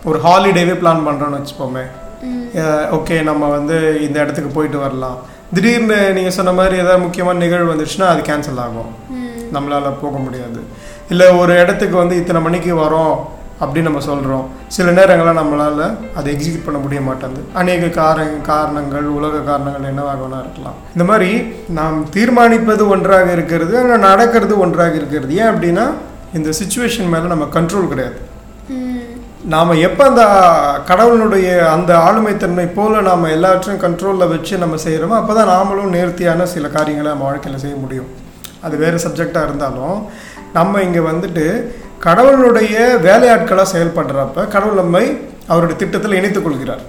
ஒரு 0.09 0.17
ஹாலிடேவே 0.25 0.75
பிளான் 0.81 1.05
பண்ணுறோன்னு 1.07 1.39
வச்சுப்போமே. 1.39 1.85
ஓகே 2.97 3.15
நம்ம 3.29 3.43
வந்து 3.57 3.77
இந்த 4.07 4.17
இடத்துக்கு 4.23 4.51
போயிட்டு 4.57 4.79
வரலாம். 4.85 5.17
திடீர்னு 5.55 5.97
நீங்கள் 6.17 6.37
சொன்ன 6.37 6.53
மாதிரி 6.59 6.75
ஏதாவது 6.83 7.03
முக்கியமான 7.05 7.41
நிகழ்வு 7.45 7.73
வந்துச்சுன்னா 7.73 8.07
அது 8.13 8.21
கேன்சல் 8.29 8.63
ஆகும். 8.65 8.91
நம்மளால் 9.55 10.01
போக 10.03 10.17
முடியாது. 10.25 10.61
இல்லை 11.11 11.27
ஒரு 11.41 11.53
இடத்துக்கு 11.61 11.95
வந்து 12.01 12.15
இத்தனை 12.21 12.41
மணிக்கு 12.47 12.73
வரோம் 12.83 13.15
அப்படின்னு 13.61 13.89
நம்ம 13.89 14.01
சொல்கிறோம் 14.07 14.45
சில 14.75 14.87
நேரங்களில் 14.97 15.39
நம்மளால் 15.39 15.83
அதை 16.17 16.27
எக்ஸிக்யூட் 16.33 16.65
பண்ண 16.67 16.79
முடிய 16.85 16.99
மாட்டேங்குது. 17.07 17.43
அநேக 17.61 17.89
கார 17.97 18.25
காரணங்கள் 18.49 19.07
உலக 19.17 19.41
காரணங்கள் 19.49 19.89
என்னவாக 19.91 20.17
வேணா 20.21 20.39
இருக்கலாம். 20.45 20.77
இந்த 20.95 21.05
மாதிரி 21.11 21.29
நாம் 21.79 21.97
தீர்மானிப்பது 22.15 22.85
ஒன்றாக 22.95 23.29
இருக்கிறது 23.37 23.75
ஆனால் 23.83 24.03
நடக்கிறது 24.09 24.55
ஒன்றாக 24.65 24.95
இருக்கிறது. 25.01 25.31
ஏன் 25.41 25.51
அப்படின்னா 25.53 25.85
இந்த 26.39 26.49
சுச்சுவேஷன் 26.59 27.11
மேலே 27.13 27.27
நம்ம 27.33 27.47
கண்ட்ரோல் 27.57 27.91
கிடையாது. 27.93 28.19
நாம் 29.53 29.79
எப்போ 29.85 30.03
அந்த 30.09 30.23
கடவுளுடைய 30.89 31.47
அந்த 31.75 31.91
ஆளுமைத்தன்மை 32.07 32.67
போல 32.75 33.01
நாம் 33.07 33.33
எல்லாவற்றையும் 33.37 33.81
கண்ட்ரோலில் 33.85 34.31
வச்சு 34.33 34.61
நம்ம 34.61 34.77
செய்கிறோமோ 34.83 35.15
அப்போ 35.21 35.33
தான் 35.37 35.51
நாமளும் 35.55 35.95
நேர்த்தியான 35.95 36.45
சில 36.53 36.67
காரியங்களை 36.75 37.09
நம்ம 37.11 37.27
வாழ்க்கையில் 37.29 37.63
செய்ய 37.63 37.77
முடியும். 37.81 38.11
அது 38.65 38.75
வேறு 38.83 38.97
சப்ஜெக்டாக 39.05 39.47
இருந்தாலும் 39.47 39.97
நம்ம 40.57 40.81
இங்கே 40.87 41.01
வந்துட்டு 41.11 41.45
கடவுளுடைய 42.05 42.75
வேலையாட்களாக 43.07 43.67
செயல்படுறப்ப 43.73 44.47
கடவுள் 44.55 44.81
நம்மை 44.81 45.05
அவருடைய 45.51 45.77
திட்டத்தில் 45.83 46.17
இணைத்துக் 46.17 46.45
கொள்கிறார். 46.45 46.83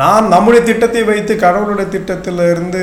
நாம் 0.00 0.32
நம்முடைய 0.34 0.60
திட்டத்தை 0.70 1.02
வைத்து 1.10 1.32
கடவுளுடைய 1.46 1.86
திட்டத்தில் 1.94 2.42
இருந்து 2.52 2.82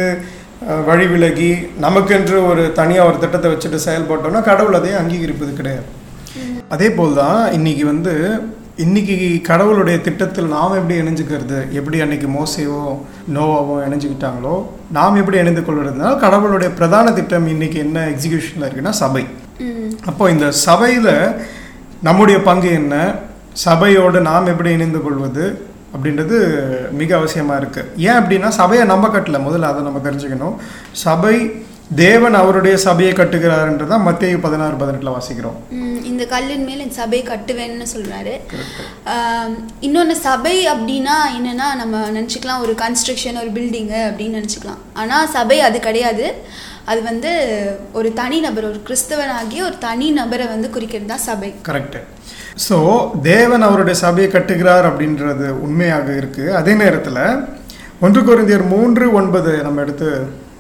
வழி 0.90 1.08
விலகி 1.12 1.50
நமக்கென்று 1.86 2.38
ஒரு 2.50 2.64
தனியாக 2.80 3.10
ஒரு 3.10 3.18
திட்டத்தை 3.24 3.50
வச்சுட்டு 3.52 3.80
செயல்பட்டோம்னா 3.88 4.42
கடவுள் 4.50 4.78
அதை 4.80 4.92
அங்கீகரிப்பது 5.02 5.52
கிடையாது. 5.60 5.88
அதே 6.76 6.88
போல் 6.98 7.20
தான் 7.22 7.42
இன்னைக்கு 7.58 7.84
வந்து 7.94 8.14
இன்னைக்கு 8.84 9.16
கடவுளுடைய 9.42 9.98
திட்டத்தில் 10.06 10.48
நாம் 10.54 10.74
எப்படி 10.78 10.96
இணைஞ்சுக்கிறது? 11.02 11.58
எப்படி 11.80 11.98
அன்னைக்கு 12.02 12.28
மோசேவோ 12.28 12.80
நோவாவோ 13.36 13.76
இணைஞ்சுக்கிட்டாங்களோ 13.86 14.56
நாம் 14.92 15.20
எப்படி 15.20 15.38
இணைந்து 15.38 15.62
கொள்வதுனால 15.62 16.18
கடவுளுடைய 16.24 16.70
பிரதான 16.80 17.12
திட்டம் 17.12 17.48
இன்னைக்கு 17.48 17.78
என்ன 17.80 18.04
எக்ஸிகியூஷனில் 18.14 18.66
இருக்குன்னா 18.68 18.94
சபை. 19.02 19.24
அப்போ 20.06 20.30
இந்த 20.30 20.52
சபையில் 20.52 21.14
நம்முடைய 22.08 22.42
பங்கு 22.42 22.72
என்ன? 22.82 22.96
சபையோடு 23.68 24.22
நாம் 24.30 24.52
எப்படி 24.54 24.72
இணைந்து 24.72 25.02
கொள்வது? 25.04 25.46
அப்படின்றது 25.96 26.38
மிக 27.02 27.10
அவசியமாக 27.20 27.62
இருக்குது 27.62 27.96
ஏன் 28.08 28.20
அப்படின்னா 28.22 28.52
சபையை 28.62 28.86
நம்ம 28.88 29.08
கட்டல. 29.08 29.40
முதல்ல 29.48 29.72
அதை 29.72 29.84
நம்ம 29.84 30.02
தெரிஞ்சுக்கணும். 30.10 30.56
சபை 31.06 31.36
தேவன் 32.02 32.36
அவருடைய 32.40 32.76
சபையை 32.86 33.14
கட்டுகிறாருன்றதான் 33.16 34.06
மத்திய 34.06 34.38
பதினாறு 34.46 34.76
பதினெட்டில் 34.82 35.16
வாசிக்கிறோம். 35.16 35.58
இந்த 36.12 36.24
கல்லின் 36.32 36.64
மேல் 36.68 36.82
என் 36.86 36.96
சபை 37.00 37.20
கட்டுவேன்னு 37.28 37.88
சொல்றாரு. 37.94 38.34
இன்னொன்று 39.88 40.16
சபை 40.28 40.56
அப்படின்னா 40.72 41.16
என்னன்னா 41.38 41.68
நம்ம 41.82 42.02
நினச்சிக்கலாம் 42.18 42.64
ஒரு 42.66 42.74
கன்ஸ்ட்ரக்ஷன் 42.84 43.38
ஒரு 43.42 43.52
பில்டிங்கு 43.58 44.00
அப்படின்னு 44.08 44.40
நினச்சிக்கலாம். 44.40 44.82
ஆனால் 45.02 45.30
சபை 45.36 45.58
அது 45.68 45.80
கிடையாது. 45.88 46.26
அது 46.92 47.02
வந்து 47.10 47.32
ஒரு 48.00 48.10
தனி 48.22 48.40
நபர் 48.46 48.70
ஒரு 48.72 48.80
கிறிஸ்தவனாகிய 48.88 49.62
ஒரு 49.70 49.78
தனி 49.88 50.08
நபரை 50.20 50.48
வந்து 50.54 50.70
குறிக்கிறது 50.76 51.12
தான் 51.14 51.26
சபை. 51.30 51.52
கரெக்டு 51.70 52.02
ஸோ 52.68 52.78
தேவன் 53.22 53.68
அவருடைய 53.68 53.96
சபையை 54.06 54.32
கட்டுகிறார் 54.32 54.86
அப்படின்றது 54.90 55.48
உண்மையாக 55.68 56.10
இருக்குது 56.22 56.56
அதே 56.62 56.74
நேரத்தில் 56.84 57.22
ஒன்று 58.06 58.22
கொரிந்தியர் 58.22 58.66
மூன்று 58.74 59.06
ஒன்பது 59.20 59.52
நம்ம 59.66 59.82
எடுத்து 59.82 60.10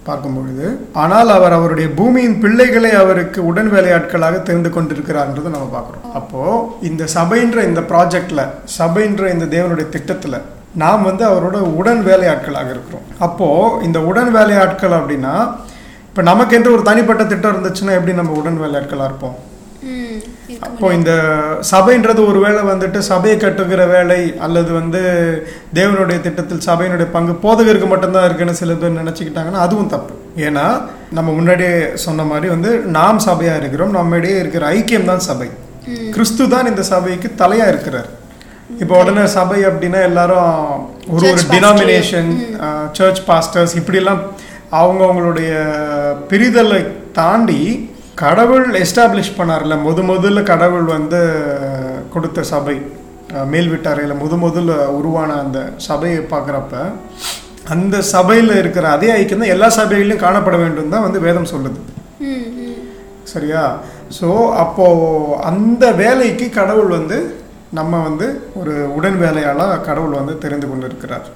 பார்க்கும் 0.07 0.35
பொழுது 0.37 0.65
ஆனால் 1.03 1.29
அவர் 1.35 1.55
அவருடைய 1.57 1.87
பூமியின் 1.99 2.37
பிள்ளைகளை 2.43 2.91
அவருக்கு 3.01 3.39
உடன் 3.49 3.69
வேலையாட்களாக 3.75 4.41
தெரிந்து 4.49 4.69
கொண்டிருக்கிறார்ன்றதை 4.75 5.49
நம்ம 5.55 5.69
பார்க்குறோம். 5.75 6.03
அப்போது 6.19 6.59
இந்த 6.89 7.03
சபைன்ற 7.15 7.63
இந்த 7.69 7.83
ப்ராஜெக்டில் 7.91 8.43
சபைன்ற 8.77 9.31
இந்த 9.35 9.47
தேவனுடைய 9.55 9.87
திட்டத்தில் 9.95 10.37
நாம் 10.83 11.07
வந்து 11.09 11.23
அவரோட 11.31 11.57
உடன் 11.79 12.03
வேலையாட்களாக 12.09 12.69
இருக்கிறோம். 12.75 13.05
அப்போது 13.27 13.83
இந்த 13.87 13.99
உடன் 14.09 14.31
வேலையாட்கள் 14.37 14.97
அப்படின்னா 14.99 15.35
இப்போ 16.09 16.23
நமக்கு 16.31 16.55
என்று 16.57 16.73
ஒரு 16.75 16.83
தனிப்பட்ட 16.89 17.23
திட்டம் 17.31 17.53
இருந்துச்சுன்னா 17.53 17.95
எப்படி 17.99 18.13
நம்ம 18.19 18.35
உடன் 18.41 18.59
வேலையாட்களாக 18.63 19.09
இருப்போம்? 19.09 19.35
அப்போ 20.65 20.87
இந்த 20.97 21.11
சபைன்றது 21.71 22.21
ஒரு 22.31 22.39
வேளை 22.45 22.61
வந்துட்டு 22.69 22.99
சபையை 23.09 23.35
கட்டுகிற 23.37 23.81
வேலை 23.93 24.19
அல்லது 24.45 24.71
வந்து 24.79 25.01
தேவனுடைய 25.77 26.17
திட்டத்தில் 26.25 26.65
சபையினுடைய 26.67 27.07
பங்கு 27.15 27.33
போதகருக்கு 27.45 27.87
மட்டும்தான் 27.93 28.27
இருக்குன்னு 28.27 28.59
சில 28.61 28.73
பேர் 28.81 28.99
நினச்சிக்கிட்டாங்கன்னா 29.01 29.63
அதுவும் 29.65 29.91
தப்பு. 29.93 30.13
ஏன்னா 30.47 30.65
நம்ம 31.17 31.29
முன்னாடியே 31.37 31.73
சொன்ன 32.05 32.25
மாதிரி 32.31 32.47
வந்து 32.55 32.71
நாம் 32.97 33.23
சபையாக 33.27 33.61
இருக்கிறோம் 33.61 33.95
நம்மிடையே 33.97 34.37
இருக்கிற 34.43 34.65
ஐக்கியம் 34.77 35.09
தான் 35.11 35.25
சபை. 35.29 35.49
கிறிஸ்து 36.15 36.43
தான் 36.53 36.69
இந்த 36.71 36.83
சபைக்கு 36.93 37.29
தலையாக 37.41 37.73
இருக்கிறார். 37.73 38.09
இப்போ 38.81 38.93
உடனே 39.01 39.25
சபை 39.37 39.59
அப்படின்னா 39.69 39.99
எல்லாரும் 40.09 40.53
ஒரு 41.15 41.25
ஒரு. 41.31 41.43
டினாமினேஷன் 41.55 42.31
சர்ச் 42.99 43.21
பாஸ்டர்ஸ் 43.27 43.75
இப்படிலாம் 43.81 44.23
அவங்கவுங்களுடைய 44.79 45.51
பிரிதலை 46.31 46.81
தாண்டி 47.19 47.59
கடவுள் 48.17 48.67
எஸ்டாப்ளிஷ் 48.81 49.37
பண்ணார்ல. 49.37 49.73
முத 49.85 49.99
முதல்ல 50.09 50.41
கடவுள் 50.49 50.87
வந்து 50.93 51.19
கொடுத்த 52.13 52.39
சபை 52.51 52.75
அஹ், 53.31 53.47
மேல் 53.51 53.69
வீட்டாரையில் 53.71 54.19
முத 54.19 54.33
முதல்ல 54.41 54.71
உருவான 54.97 55.31
அந்த 55.43 55.59
சபையை 55.85 56.19
பார்க்குறப்ப 56.31 56.73
அந்த 57.67 57.95
சபையில் 58.11 58.51
இருக்கிற 58.57 58.85
அதே 58.95 59.07
ஐக்கியம் 59.13 59.41
தான் 59.43 59.53
எல்லா 59.53 59.67
சபைகளிலும் 59.77 60.23
காணப்பட 60.23 60.55
வேண்டும் 60.61 60.91
தான் 60.93 61.05
வந்து 61.05 61.19
வேதம் 61.23 61.51
சொல்லுது. 61.51 61.79
சரியா? 63.31 63.63
ஸோ 64.17 64.27
அப்போது 64.63 65.05
அந்த 65.49 65.83
வேலைக்கு 65.99 66.47
கடவுள் 66.57 66.91
வந்து 66.95 67.17
நம்ம 67.73 67.93
வந்து 68.03 68.27
ஒரு 68.59 68.73
உடன் 68.97 69.17
வேலையாளாக 69.21 69.81
கடவுள் 69.87 70.19
வந்து 70.19 70.35
தெரிந்து 70.43 70.67
கொண்டு 70.67 70.85
இருக்கிறார் 70.89 71.27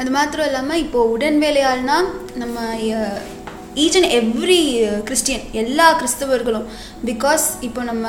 அது 0.00 0.10
மாத்திரம் 0.12 0.48
இல்லாமல் 0.48 0.82
இப்போ 0.82 1.00
உடன் 1.14 1.38
வேலையாள்னா 1.42 1.98
நம்ம 2.36 2.56
ஈச் 3.84 3.96
அண்ட் 3.98 4.10
எவ்ரி 4.20 4.60
கிறிஸ்டியன் 5.08 5.44
எல்லா 5.62 5.86
கிறிஸ்தவர்களும் 6.00 6.68
பிகாஸ் 7.08 7.44
இப்போ 7.68 7.80
நம்ம 7.90 8.06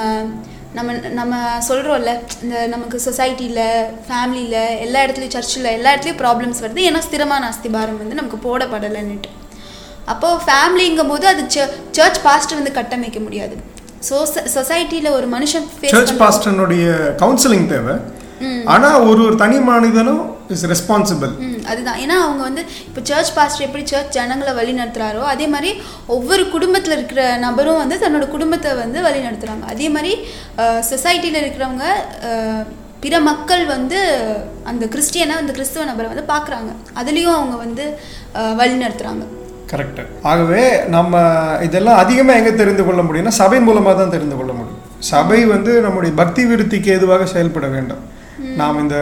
நம்ம 0.78 0.94
நம்ம 1.18 1.34
சொல்கிறோம்ல 1.68 2.12
இந்த 2.44 2.56
நமக்கு 2.74 2.98
சொசைட்டியில் 3.06 3.64
ஃபேமிலியில் 4.08 4.60
எல்லா 4.86 5.00
இடத்துலையும் 5.06 5.36
சர்ச்சில் 5.36 5.70
எல்லா 5.78 5.92
இடத்துலையும் 5.94 6.22
ப்ராப்ளம்ஸ் 6.24 6.62
வருது. 6.64 6.82
ஏன்னா 6.88 7.02
ஸ்திரமான 7.08 7.48
அஸ்திபாரம் 7.54 8.00
வந்து 8.02 8.20
நமக்கு 8.20 8.40
போடப்படலைன்னுட்டு. 8.48 9.32
அப்போது 10.14 10.42
ஃபேமிலிங்கும் 10.48 11.12
போது 11.14 11.26
அது 11.32 11.42
சர்ச் 11.98 12.20
பாஸ்டர் 12.26 12.60
வந்து 12.60 12.76
கட்டமைக்க 12.80 13.20
முடியாது. 13.28 13.56
ஸோ 14.08 14.16
சொசைட்டியில் 14.58 15.10
ஒரு 15.18 15.28
மனுஷன் 15.36 15.66
சர்ச் 15.96 16.14
பாஸ்டனுடைய 16.22 16.86
கவுன்சிலிங் 17.24 17.68
தேவை. 17.74 17.96
ஆனால் 18.74 19.00
ஒரு 19.10 19.22
ஒரு 19.28 19.36
தனி 19.44 19.58
மனிதனும் 19.72 20.24
இஸ் 20.56 20.66
ரெஸ்பான்சிபிள் 20.74 21.32
அதுதான். 21.72 22.00
ஏன்னா 22.04 22.18
அவங்க 22.26 22.42
வந்து 22.50 22.64
இப்போ 22.88 23.02
சர்ச் 23.10 23.32
பாஸ்டர் 23.38 23.66
எப்படி 23.68 23.84
சர்ச் 23.92 24.16
ஜனங்களை 24.18 24.54
வழி 24.60 24.74
நடத்துகிறாரோ 24.80 25.24
அதே 25.34 25.48
மாதிரி 25.54 25.72
ஒவ்வொரு 26.16 26.44
குடும்பத்தில் 26.56 26.98
இருக்கிற 26.98 27.22
நபரும் 27.46 27.82
வந்து 27.84 28.02
தன்னோட 28.04 28.28
குடும்பத்தை 28.36 28.74
வந்து 28.84 29.00
வழி 29.08 29.22
நடத்துகிறாங்க 29.28 29.66
அதே 29.76 29.90
மாதிரி 29.96 30.14
சொசைட்டியில் 30.92 31.42
இருக்கிறவங்க 31.44 31.88
பிற 33.06 33.16
மக்கள் 33.32 33.64
வந்து 33.74 33.98
அந்த 34.70 34.84
கிறிஸ்டியனை 34.94 35.34
அந்த 35.42 35.52
கிறிஸ்தவ 35.58 35.84
நபரை 35.90 36.08
வந்து 36.14 36.24
பார்க்குறாங்க 36.32 36.72
அதுலேயும் 37.00 37.38
அவங்க 37.40 37.58
வந்து 37.66 37.84
வழி 38.62 38.78
நடத்துகிறாங்க 38.86 39.26
கரெக்டு 39.72 40.04
ஆகவே 40.32 40.62
நம்ம 40.96 41.22
இதெல்லாம் 41.68 42.02
அதிகமாக 42.04 42.40
எங்கே 42.40 42.54
தெரிந்து 42.60 42.84
கொள்ள 42.88 43.02
முடியும்னா 43.08 43.34
சபை 43.40 43.60
மூலமாக 43.68 43.96
தான் 44.00 44.14
தெரிந்து 44.14 44.36
கொள்ள 44.38 44.52
முடியும். 44.60 44.84
சபை 45.10 45.40
வந்து 45.54 45.72
நம்முடைய 45.86 46.12
பக்தி 46.20 46.44
விருத்திக்கு 46.52 46.94
ஏதுவாக 46.94 47.26
செயல்பட 47.34 47.68
வேண்டும். 47.74 48.04
நாம் 48.60 48.82
இந்த 48.84 48.98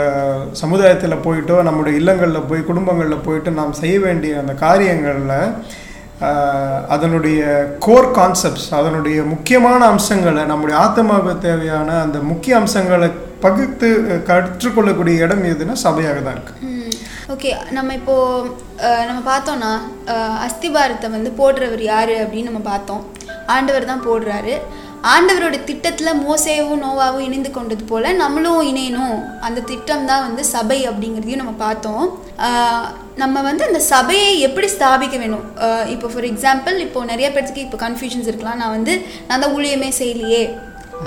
சமுதாயத்தில் 0.61 1.23
போயிட்டோ 1.25 1.57
நம்முடைய 1.67 1.99
இல்லங்களில் 1.99 2.47
போய் 2.49 2.67
குடும்பங்களில் 2.69 3.25
போயிட்டு 3.27 3.51
நாம் 3.59 3.79
செய்ய 3.81 3.97
வேண்டிய 3.99 4.33
அந்த 4.41 4.53
காரியங்களில் 4.65 5.35
அதனுடைய 6.95 7.39
கோர் 7.85 8.09
கான்செப்ட்ஸ் 8.17 8.67
அதனுடைய 8.79 9.17
முக்கியமான 9.33 9.81
அம்சங்களை 9.93 10.43
நம்முடைய 10.51 10.75
ஆத்மாவுக்கு 10.83 11.43
தேவையான 11.47 11.97
அந்த 12.01 12.19
முக்கிய 12.31 12.55
அம்சங்களை 12.61 13.09
பகுத்து 13.39 13.89
கற்றுக்கொள்ளக்கூடிய 14.29 15.23
இடம் 15.25 15.43
எதுன்னா 15.53 15.75
சபையாக 15.87 16.21
தான் 16.21 16.37
இருக்குது 16.37 16.73
ஓகே 17.33 17.51
நம்ம 17.71 17.93
இப்போ 17.93 18.15
நம்ம 19.09 19.19
பார்த்தோம்னா 19.31 19.71
அஸ்திபாரத்தை 20.47 21.07
வந்து 21.09 21.29
போடுறவர் 21.39 21.83
யாரு 21.85 22.15
அப்படின்னு 22.23 22.49
நம்ம 22.49 22.63
பார்த்தோம். 22.71 23.03
ஆண்டவர் 23.53 23.89
தான் 23.91 24.03
போடுறாரு. 24.05 24.55
ஆண்டவரோட 25.13 25.55
திட்டத்தில் 25.69 26.19
மோசேவும் 26.25 26.83
நோவாவும் 26.83 27.25
இணைந்து 27.25 27.49
கொண்டது 27.55 27.83
போல 27.89 28.11
நம்மளும் 28.21 28.61
இணையணும். 28.69 29.17
அந்த 29.47 29.59
திட்டம் 29.71 30.07
தான் 30.11 30.23
வந்து 30.27 30.43
சபை 30.53 30.77
அப்படிங்கிறதையும் 30.89 31.41
நம்ம 31.41 31.53
பார்த்தோம். 31.65 32.05
நம்ம 33.23 33.41
வந்து 33.49 33.63
அந்த 33.69 33.81
சபையை 33.93 34.29
எப்படி 34.47 34.67
ஸ்தாபிக்க 34.75 35.17
வேணும்? 35.23 35.45
இப்போ 35.95 36.07
ஃபார் 36.13 36.29
எக்ஸாம்பிள் 36.31 36.77
இப்போ 36.85 37.03
நிறைய 37.11 37.27
பேர்த்துக்கு 37.35 37.65
இப்போ 37.65 37.79
கன்ஃபியூஷன்ஸ் 37.85 38.29
இருக்கலாம். 38.31 38.59
நான் 38.61 38.75
வந்து 38.77 38.95
நான் 39.27 39.43
தான் 39.43 39.53
ஊழியமே 39.57 39.91
செய்யலையே 40.01 40.43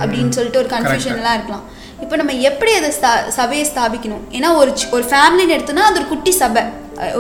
அப்படின்னு 0.00 0.36
சொல்லிட்டு 0.38 0.62
ஒரு 0.62 0.70
கன்ஃபியூஷன்லாம் 0.76 1.36
இருக்கலாம். 1.38 1.66
இப்போ 2.04 2.16
நம்ம 2.20 2.32
எப்படி 2.50 2.72
அதை 2.80 2.90
ஸ்தா 2.98 3.10
சபையை 3.38 3.64
ஸ்தாபிக்கணும்? 3.72 4.24
ஏன்னா 4.36 4.50
ஒரு 4.60 4.72
ஒரு 4.96 5.04
ஃபேமிலின்னு 5.12 5.56
எடுத்தோம்னா 5.56 5.88
அது 5.90 6.00
ஒரு 6.00 6.08
குட்டி 6.12 6.34
சபை. 6.42 6.62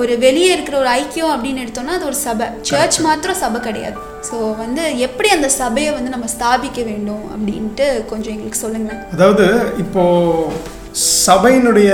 ஒரு 0.00 0.14
வெளியே 0.24 0.50
இருக்கிற 0.54 0.76
ஒரு 0.82 0.90
ஐக்கியம் 1.00 1.32
அப்படின்னு 1.34 1.62
எடுத்தோம்னா 1.64 1.96
அது 1.98 2.08
ஒரு 2.10 2.18
சபை. 2.26 2.46
சர்ச் 2.70 2.98
மாத்திரம் 3.06 3.38
சபை 3.42 3.58
கிடையாது. 3.66 3.98
ஸோ 4.28 4.36
வந்து 4.62 4.82
எப்படி 5.06 5.28
அந்த 5.36 5.48
சபையை 5.60 5.90
வந்து 5.98 6.14
நம்ம 6.14 6.28
ஸ்தாபிக்க 6.34 6.78
வேண்டும் 6.90 7.24
அப்படின்ட்டு 7.34 7.86
கொஞ்சம் 8.12 8.32
எங்களுக்கு 8.34 8.62
சொல்லுங்களேன். 8.64 9.02
அதாவது 9.14 9.46
இப்போ 9.84 10.04
சபையினுடைய 11.26 11.90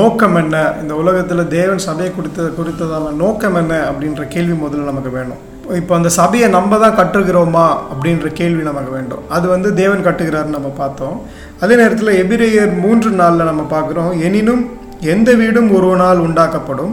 நோக்கம் 0.00 0.36
என்ன? 0.42 0.56
இந்த 0.82 0.92
உலகத்தில் 1.02 1.48
தேவன் 1.54 1.80
சபையை 1.86 2.10
குறித்த 2.18 2.50
குறித்ததான 2.58 3.14
நோக்கம் 3.22 3.56
என்ன 3.62 3.74
அப்படின்ற 3.92 4.24
கேள்வி 4.34 4.56
முதல்ல 4.64 4.90
நமக்கு 4.90 5.12
வேணும். 5.16 5.40
இப்போ 5.80 5.92
அந்த 5.98 6.10
சபையை 6.20 6.46
நம்ம 6.56 6.78
தான் 6.84 6.96
கட்டுகிறோமா 7.00 7.66
அப்படின்ற 7.92 8.28
கேள்வி 8.40 8.62
நமக்கு 8.68 8.90
வேண்டும். 8.98 9.24
அது 9.36 9.46
வந்து 9.54 9.68
தேவன் 9.80 10.06
கட்டுகிறாருன்னு 10.06 10.56
நம்ம 10.58 10.70
பார்த்தோம். 10.82 11.16
அதே 11.64 11.74
நேரத்தில் 11.82 12.18
எபிரேயர் 12.22 12.72
மூன்று 12.84 13.10
நாளில் 13.22 13.50
நம்ம 13.50 13.64
பார்க்குறோம். 13.74 14.12
எனினும் 14.28 14.64
எந்த 15.10 15.30
வீடும் 15.40 15.70
ஒரு 15.76 15.88
நாள் 16.00 16.24
உண்டாக்கப்படும். 16.24 16.92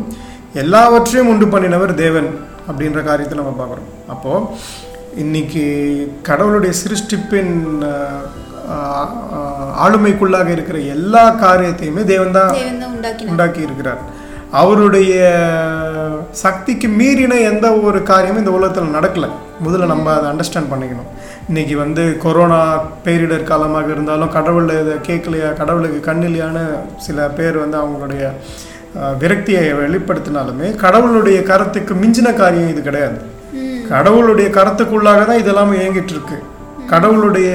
எல்லாவற்றையும் 0.61 1.29
உண்டு 1.31 1.45
பண்ணினவர் 1.53 1.91
தேவன் 2.03 2.29
அப்படின்ற 2.69 2.99
காரியத்தை 3.07 3.35
நம்ம 3.39 3.53
பார்க்குறோம். 3.59 3.89
அப்போது 4.13 4.45
இன்னைக்கு 5.23 5.63
கடவுளுடைய 6.29 6.73
சிருஷ்டிப்பின் 6.83 7.53
ஆளுமைக்குள்ளாக 9.83 10.49
இருக்கிற 10.55 10.79
எல்லா 10.95 11.23
காரியத்தையுமே 11.45 12.03
தேவன் 12.13 12.35
தான் 12.37 12.51
தேவன் 12.59 12.81
தான் 12.83 12.93
உண்டாக்கினார். 12.95 13.31
உண்டாக்கி 13.33 13.61
இருக்கிறார். 13.67 14.01
அவருடைய 14.61 15.15
சக்திக்கு 16.43 16.87
மீறின 16.99 17.33
எந்த 17.51 17.67
ஒரு 17.87 17.99
காரியமும் 18.11 18.41
இந்த 18.43 18.53
உலகத்தில் 18.57 18.95
நடக்கல. 18.97 19.27
முதல்ல 19.65 19.91
நம்ம 19.93 20.13
அதை 20.17 20.27
அண்டர்ஸ்டாண்ட் 20.31 20.71
பண்ணிக்கணும். 20.73 21.09
இன்னைக்கு 21.49 21.75
வந்து 21.81 22.03
கொரோனா 22.23 22.57
பேரிடர் 23.05 23.45
காலமாக 23.51 23.87
இருந்தாலும் 23.93 24.31
கடவுள் 24.35 24.67
இதை 24.81 24.95
கேட்கலையா? 25.07 25.47
கடவுளுக்கு 25.59 25.99
கண்ணிலையான 26.07 26.57
சில 27.05 27.25
பேர் 27.37 27.57
வந்து 27.61 27.77
அவங்களுடைய 27.79 28.23
விரக்தியை 29.21 29.63
வெளிப்படுத்தினாலுமே 29.79 30.67
கடவுளுடைய 30.83 31.39
கருத்துக்கு 31.49 31.95
மிஞ்சின 32.01 32.33
காரியம் 32.41 32.69
இது 32.73 32.83
கிடையாது. 32.89 33.17
கடவுளுடைய 33.93 34.47
கருத்துக்குள்ளாக 34.59 35.23
தான் 35.31 35.41
இதெல்லாம் 35.43 35.73
இயங்கிட்டு 35.79 36.15
இருக்கு. 36.15 36.37
கடவுளுடைய 36.93 37.49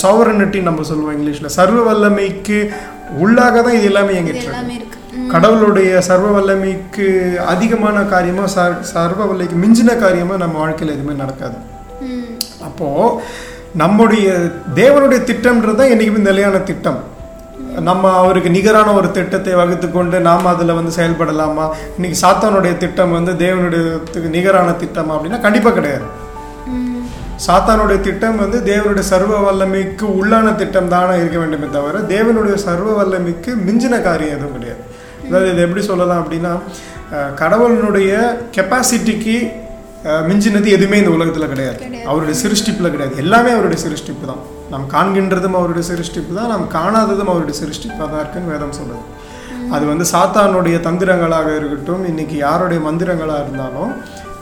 சாவரனிட்டி 0.00 0.62
நம்ம 0.70 0.88
சொல்லுவோம் 0.90 1.14
இங்கிலீஷ்ல. 1.18 1.54
சர்வ 1.58 1.78
வல்லமைக்கு 1.90 2.58
உள்ளாக 3.22 3.56
தான் 3.64 3.78
இது 3.78 3.88
எல்லாமே 3.92 4.12
இயங்கிட்டு 4.18 4.44
இருக்கு. 4.46 4.76
கடவுளுடைய 5.36 5.90
சர்வ 6.10 6.28
வல்லமைக்கு 6.38 7.08
அதிகமான 7.54 8.06
காரியமோ 8.14 8.44
சர் 8.58 8.78
சர்வ 8.94 9.22
வல்லைக்கு 9.32 9.58
மிஞ்சின 9.64 9.98
காரியமோ 10.04 10.36
நம்ம 10.44 10.58
வாழ்க்கையில் 10.66 10.96
எதுவுமே 10.98 11.16
நடக்காது. 11.24 11.58
ம். 12.06 12.34
அப்போ 12.64 12.88
நம்முடைய 13.74 14.26
தேவனுடைய 14.74 15.24
திட்டம்ன்றது 15.24 15.76
தான் 15.76 15.88
என்றைக்குமே 15.88 16.18
நிலையான 16.22 16.58
திட்டம் 16.62 17.00
நம்ம 17.80 18.10
அவருக்கு 18.12 18.50
நிகரான 18.50 18.92
ஒரு 18.92 19.10
திட்டத்தை 19.10 19.54
வகுத்து 19.54 19.90
கொண்டு 19.90 20.20
நாம் 20.20 20.46
அதில் 20.46 20.74
வந்து 20.74 20.90
செயல்படலாமா 20.90 21.66
இன்னைக்கு 21.96 22.18
சாத்தானுடைய 22.22 22.76
திட்டம் 22.76 23.12
வந்து 23.12 23.32
தேவனுடைய 23.36 23.82
நிகரான 24.28 24.72
திட்டம் 24.76 25.10
அப்படின்னா 25.10 25.40
கண்டிப்பாக 25.40 25.74
கிடையாது. 25.74 26.06
சாத்தானுடைய 27.38 28.00
திட்டம் 28.00 28.36
வந்து 28.36 28.58
தேவனுடைய 28.64 29.02
சர்வ 29.02 29.40
வல்லமைக்கு 29.40 30.06
உள்ளான 30.14 30.56
திட்டம் 30.56 30.88
தானே 30.88 31.18
இருக்க 31.18 31.38
வேண்டுமே 31.38 31.66
தவிர 31.68 31.98
தேவனுடைய 32.08 32.54
சர்வ 32.64 32.92
வல்லமைக்கு 32.94 33.50
மிஞ்சின 33.64 34.00
காரியம் 34.00 34.36
எதுவும் 34.36 34.56
கிடையாது 34.56 34.82
அதாவது 35.26 35.50
இது 35.50 35.62
எப்படி 35.62 35.82
சொல்லலாம் 35.82 36.22
அப்படின்னா 36.22 36.52
கடவுளினுடைய 37.34 38.10
கெப்பாசிட்டிக்கு 38.56 39.36
மிஞ்சினது 40.28 40.68
எதுவுமே 40.76 40.96
இந்த 41.02 41.12
உலகத்தில் 41.16 41.50
கிடையாது. 41.52 41.78
அவருடைய 42.10 42.34
சிருஷ்டிப்பில் 42.42 42.92
கிடையாது. 42.94 43.14
எல்லாமே 43.24 43.50
அவருடைய 43.56 43.78
சிருஷ்டிப்பு 43.86 44.26
தான் 44.30 44.42
நாம் 44.72 44.86
காண்கின்றதும் 44.94 45.56
அவருடைய 45.60 45.84
சிருஷ்டிப்பு 45.90 46.32
தான் 46.38 46.50
நாம் 46.54 46.66
காணாததும் 46.76 47.30
அவருடைய 47.32 47.56
சிருஷ்டிப்பாக 47.62 48.06
தான் 48.12 48.22
இருக்குன்னு 48.22 48.52
வேதம் 48.54 48.76
சொல்லுது. 48.80 49.02
அது 49.76 49.84
வந்து 49.92 50.04
சாத்தானுடைய 50.12 50.76
தந்திரங்களாக 50.86 51.48
இருக்கட்டும் 51.58 52.04
இன்னைக்கு 52.10 52.36
யாருடைய 52.46 52.80
மந்திரங்களாக 52.88 53.42
இருந்தாலும் 53.44 53.90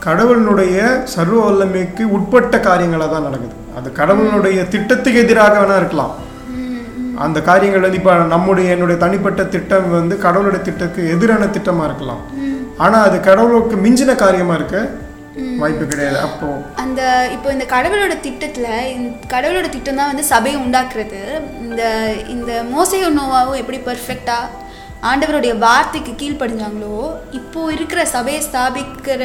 கடவுளினுடைய 0.05 0.76
சர்வ 1.14 1.38
வல்லமைக்கு 1.46 2.05
உட்பட்ட 2.16 2.57
காரியங்களாக 2.68 3.11
தான் 3.14 3.26
நடக்குது. 3.29 3.55
அது 3.79 3.88
கடவுளுடைய 4.00 4.59
திட்டத்துக்கு 4.74 5.22
எதிராக 5.24 5.55
வேணா 5.62 5.79
இருக்கலாம். 5.83 6.12
அந்த 7.24 7.38
காரியங்கள் 7.48 7.85
வந்து 7.87 7.98
இப்போ 8.00 8.14
நம்முடைய 8.35 8.74
என்னுடைய 8.74 8.98
தனிப்பட்ட 9.02 9.42
திட்டம் 9.55 9.88
வந்து 9.98 10.14
கடவுளுடைய 10.26 10.61
திட்டத்துக்கு 10.68 11.11
எதிரான 11.14 11.48
திட்டமாக 11.57 11.88
இருக்கலாம். 11.88 12.22
ஆனால் 12.85 13.05
அது 13.09 13.18
கடவுளுக்கு 13.29 13.76
மிஞ்சின 13.85 14.16
காரியமாக 14.24 14.59
இருக்க 14.61 14.79
வாய்ப்பு 15.61 15.85
கிடையாது. 15.90 16.18
அப்போ 16.27 16.46
அந்த 16.83 17.01
இப்போ 17.35 17.49
இந்த 17.55 17.64
கடவுளோட 17.72 18.14
திட்டத்தில் 18.27 18.70
கடவுளோட 19.35 19.66
திட்டம் 19.75 19.99
தான் 20.01 20.11
வந்து 20.12 20.25
சபையை 20.35 20.59
உண்டாக்குறது. 20.64 21.20
இந்த 21.64 21.83
இந்த 22.35 22.53
மோசையும் 22.75 23.18
நோவாவும் 23.18 23.61
எப்படி 23.62 23.81
பர்ஃபெக்டாக 23.88 24.64
ஆண்டவருடைய 25.09 25.55
வார்த்தைக்கு 25.64 26.12
கீழ்ப்படிஞ்சாங்களோ 26.20 26.99
இப்போ 27.38 27.61
இருக்கிற 27.77 28.01
சபையை 28.14 28.40
ஸ்தாபிக்கிற 28.46 29.25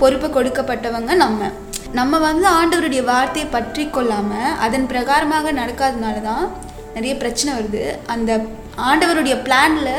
பொறுப்பு 0.00 0.28
கொடுக்கப்பட்டவங்க 0.36 1.14
நம்ம. 1.24 1.50
நம்ம 1.98 2.18
வந்து 2.28 2.46
ஆண்டவருடைய 2.58 3.02
வார்த்தையை 3.12 3.48
பற்றி 3.54 3.84
கொள்ளாமல் 3.96 4.56
அதன் 4.66 4.88
பிரகாரமாக 4.92 5.52
நடக்காதனால 5.60 6.22
தான் 6.30 6.44
நிறைய 6.96 7.14
பிரச்சனை 7.22 7.50
வருது. 7.58 7.84
அந்த 8.14 8.30
ஆண்டவருடைய 8.90 9.36
பிளானில் 9.46 9.94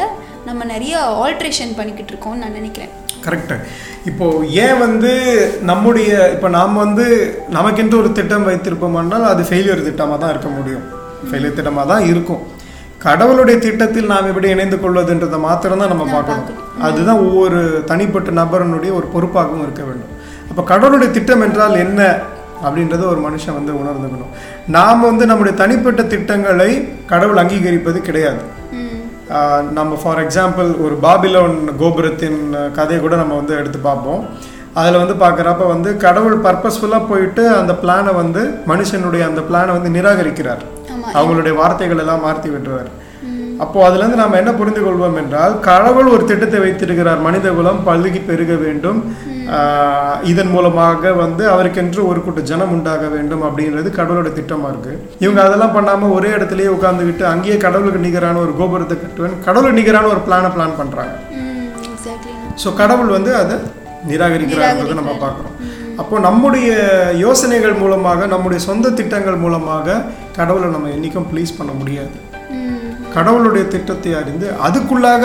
நம்ம 0.49 0.61
நிறைய 0.73 0.95
ஆல்ட்ரேஷன் 1.23 1.77
பண்ணிக்கிட்டு 1.79 2.13
இருக்கோம்னு 2.13 2.43
நான் 2.45 2.59
நினைக்கிறேன். 2.59 2.93
கரெக்டு 3.25 3.55
இப்போ 4.09 4.25
ஏன் 4.63 4.79
வந்து 4.85 5.11
நம்முடைய 5.69 6.11
இப்போ 6.35 6.47
நாம் 6.57 6.81
வந்து 6.85 7.05
நமக்கென்று 7.57 7.99
ஒரு 8.01 8.09
திட்டம் 8.17 8.47
வைத்திருப்போமானால் 8.49 9.29
அது 9.33 9.43
ஃபெயிலியர் 9.49 9.87
திட்டமாக 9.87 10.17
தான் 10.23 10.33
இருக்க 10.33 10.49
முடியும். 10.57 10.85
ஃபெயிலியர் 11.27 11.57
திட்டமாக 11.59 11.87
தான் 11.93 12.05
இருக்கும். 12.11 12.41
கடவுளுடைய 13.05 13.57
திட்டத்தில் 13.65 14.11
நாம் 14.11 14.29
எப்படி 14.31 14.49
இணைந்து 14.55 14.77
கொள்வதுன்றதை 14.83 15.39
மாத்திரம் 15.47 15.81
தான் 15.83 15.91
நம்ம 15.93 16.05
பார்க்கணும். 16.15 16.59
அதுதான் 16.87 17.21
ஒவ்வொரு 17.27 17.59
தனிப்பட்ட 17.89 18.31
நபரனுடைய 18.41 18.91
ஒரு 18.99 19.07
பொறுப்பாகவும் 19.15 19.65
இருக்க 19.65 19.83
வேண்டும். 19.87 20.13
அப்போ 20.49 20.63
கடவுளுடைய 20.71 21.09
திட்டம் 21.17 21.43
என்றால் 21.47 21.75
என்ன 21.85 22.01
அப்படின்றத 22.65 23.03
ஒரு 23.13 23.21
மனுஷன் 23.27 23.57
வந்து 23.59 23.73
உணர்ந்துக்கணும். 23.81 24.33
நாம் 24.77 25.07
வந்து 25.09 25.23
நம்முடைய 25.31 25.53
தனிப்பட்ட 25.61 26.01
திட்டங்களை 26.13 26.69
கடவுள் 27.11 27.41
அங்கீகரிப்பது 27.43 28.01
கிடையாது. 28.09 28.43
நம்ம 29.77 29.97
ஃபார் 30.01 30.21
எக்ஸாம்பிள் 30.23 30.69
ஒரு 30.85 30.95
பாபிலோன் 31.05 31.55
கோபுரத்தின் 31.81 32.39
கதையை 32.77 32.99
கூட 33.01 33.15
நம்ம 33.21 33.35
வந்து 33.39 33.53
எடுத்து 33.59 33.79
பார்ப்போம். 33.79 34.23
அதில் 34.79 34.99
வந்து 35.01 35.15
பார்க்குறப்ப 35.23 35.67
வந்து 35.73 35.89
கடவுள் 35.97 36.35
பர்பஸ்ஃபுல்லாக 36.45 37.09
போயிட்டு 37.11 37.43
அந்த 37.59 37.73
பிளானை 37.83 38.11
வந்து 38.21 38.41
மனுஷனுடைய 38.71 39.23
அந்த 39.29 39.41
பிளானை 39.49 39.71
வந்து 39.77 39.89
நிராகரிக்கிறார். 39.97 40.63
அவங்களுடைய 41.17 41.53
வார்த்தைகள் 41.61 42.01
எல்லாம் 42.03 42.25
மாற்றி 42.27 42.49
விட்டுறார் 42.53 42.91
அப்போ 43.63 43.79
அதுலேருந்து 43.87 44.21
நாம் 44.21 44.39
என்ன 44.39 44.51
புரிந்து 44.59 44.81
கொள்வோம் 44.81 45.17
என்றால் 45.21 45.53
கடவுள் 45.67 46.07
ஒரு 46.13 46.23
திட்டத்தை 46.29 46.59
வைத்திருக்கிறார். 46.63 47.19
மனித 47.25 47.49
குலம் 47.49 47.83
பல்கி 47.87 48.21
பெருக 48.29 48.53
வேண்டும். 48.63 48.99
இதன் 50.31 50.51
மூலமாக 50.55 51.11
வந்து 51.21 51.43
அவருக்கென்று 51.53 52.01
ஒரு 52.09 52.19
கூட்ட 52.25 52.41
ஜனம் 52.49 52.73
உண்டாக 52.75 53.07
வேண்டும் 53.15 53.43
அப்படின்றது 53.47 53.89
கடவுளோட 53.97 54.29
திட்டமா 54.37 54.67
இருக்கு. 54.73 54.93
இவங்க 55.23 55.39
அதெல்லாம் 55.45 55.75
பண்ணாம 55.77 56.09
ஒரே 56.17 56.29
இடத்துலயே 56.37 56.69
உட்காந்துக்கிட்டு 56.75 57.25
அங்கேயே 57.33 57.57
கடவுளுக்கு 57.65 58.05
நிகரான 58.07 58.41
ஒரு 58.45 58.53
கோபுரத்தை 58.59 58.97
கட்டுவேன். 58.97 59.37
கடவுளுக்கு 59.47 59.79
நிகரான 59.81 60.09
ஒரு 60.15 60.21
பிளானை 60.27 60.51
பிளான் 60.55 60.77
எக்ஸாக்ட்லி 61.93 62.33
ஸோ 62.63 62.71
கடவுள் 62.81 63.15
வந்து 63.17 63.31
அதை 63.41 63.55
நிராகரிக்கிறார்ன்றதை 64.11 64.95
நம்ம 65.01 65.15
பார்க்குறோம். 65.23 65.57
அப்போ 66.01 66.15
நம்முடைய 66.27 66.69
யோசனைகள் 67.23 67.75
மூலமாக 67.81 68.27
நம்முடைய 68.33 68.59
சொந்த 68.69 68.91
திட்டங்கள் 68.99 69.43
மூலமாக 69.43 69.97
கடவுளை 70.37 70.69
நம்ம 70.75 70.89
என்றைக்கும் 70.95 71.27
ப்ளீஸ் 71.31 71.57
பண்ண 71.57 71.71
முடியாது. 71.81 72.15
கடவுளுடைய 73.15 73.63
திட்டத்தை 73.73 74.13
அறிந்து 74.19 74.47
அதுக்குள்ளாக 74.67 75.23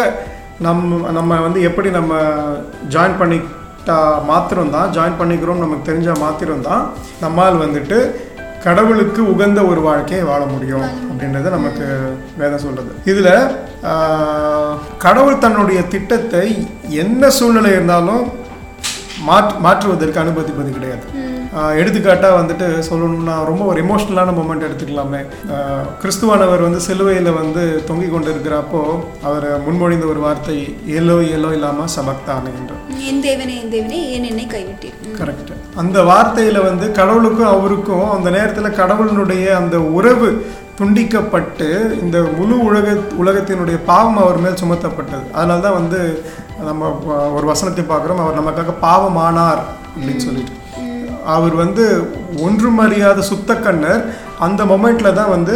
நம்ம 0.67 1.11
நம்ம 1.17 1.41
வந்து 1.47 1.61
எப்படி 1.69 1.89
நம்ம 1.97 2.15
ஜாயின் 2.95 3.19
மாத்திரம் 4.25 4.71
தான் 4.71 4.93
ஜாயின் 4.93 5.21
பண்ணிக்கிறோம் 5.21 5.59
நமக்கு 5.59 5.89
தெரிஞ்ச 5.91 6.19
மாத்திரம்தான் 6.19 6.85
நம்மால் 7.21 7.63
வந்துட்டு 7.65 7.99
கடவுளுக்கு 8.65 9.21
உகந்த 9.33 9.61
ஒரு 9.67 9.81
வாழ்க்கையை 9.81 10.25
வாழ 10.25 10.43
முடியும் 10.45 10.87
அப்படின்றத 11.09 11.51
நமக்கு 11.51 11.87
வேதம் 12.39 12.65
சொல்கிறது 12.65 12.93
இதில் 13.05 13.33
கடவுள் 14.99 15.39
தன்னுடைய 15.39 15.81
திட்டத்தை 15.87 16.47
என்ன 16.89 17.31
சூழ்நிலை 17.31 17.73
இருந்தாலும் 17.73 18.25
மாற்று 19.25 19.59
மாற்றுவதற்கு 19.59 20.21
அனுமதிப்பது 20.21 20.71
கிடையாது. 20.73 21.07
ஆஹ் 21.57 21.75
எடுத்துக்காட்டா 21.81 22.29
வந்துட்டு 22.39 22.67
சொல்லணும்னா 22.89 23.45
ரொம்ப 23.45 23.65
ஒரு 23.65 23.85
எமோஷ்னலான 23.85 24.33
மூமெண்ட் 24.39 24.67
எடுத்துக்கலாமே. 24.69 25.21
கிறிஸ்துவானவர் 26.03 26.63
வந்து 26.63 26.81
சிலுவையில் 26.81 27.31
வந்து 27.33 27.85
தொங்கிக் 27.87 28.15
கொண்டிருக்கிறப்போ 28.15 28.83
அவர் 29.23 29.47
முன்மொழிந்த 29.67 30.07
ஒரு 30.09 30.21
வார்த்தை 30.21 30.77
ஏலோ 30.87 31.17
ஏலோ 31.23 31.53
இல்லாமல் 31.53 31.93
சபக்தானே 31.97 32.51
என்று. 32.59 32.77
என் 33.09 33.23
தேவனே 33.23 33.57
என் 33.63 33.73
தேவனே 33.73 34.01
ஏன் 34.15 34.25
என்னை 34.25 34.47
கைவிட்டீர். 34.47 34.97
கரெக்ட் 35.19 35.53
அந்த 35.75 36.03
வார்த்தையில 36.03 36.63
வந்து 36.63 36.93
கடவுளுக்கும் 36.93 37.53
அவருக்கும் 37.55 38.11
அந்த 38.11 38.31
நேரத்துல 38.31 38.71
கடவுளினுடைய 38.83 39.53
அந்த 39.53 39.81
உறவு 39.81 40.47
துண்டிக்கப்பட்டு 40.81 41.69
இந்த 42.03 42.23
முழு 42.37 42.65
உலக 42.65 42.93
உலகத்தினுடைய 43.23 43.79
பாவம் 43.87 44.17
அவர் 44.17 44.39
மேல் 44.39 44.61
சுமத்தப்பட்டது. 44.65 45.31
அதனால 45.33 45.61
தான் 45.61 45.73
வந்து 45.73 46.23
நம்ம 46.65 46.91
ஒரு 47.35 47.47
வசனத்தை 47.47 47.85
பார்க்குறோம். 47.85 48.23
அவர் 48.25 48.41
நமக்காக 48.41 48.75
பாவமானார் 48.83 49.63
அப்படின்னு 49.95 50.17
சொல்லிட்டு. 50.17 50.53
அவர் 51.35 51.55
வந்து 51.63 51.85
ஒன்றும் 52.47 52.81
அறியாத 52.85 53.25
சுத்தக்கண்ணர் 53.31 54.03
அந்த 54.47 54.61
மொமெண்ட்டில் 54.73 55.19
தான் 55.21 55.35
வந்து 55.37 55.55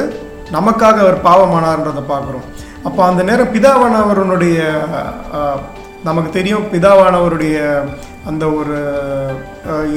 நமக்காக 0.57 1.01
அவர் 1.05 1.19
பாவமானார்ன்றதை 1.29 2.03
பார்க்குறோம். 2.13 2.47
அப்போ 2.87 3.01
அந்த 3.11 3.23
நேரம் 3.29 3.53
பிதாவானவருடைய 3.57 4.61
நமக்கு 6.09 6.31
தெரியும் 6.39 6.69
பிதாவானவருடைய 6.73 7.59
அந்த 8.31 8.45
ஒரு 8.59 8.77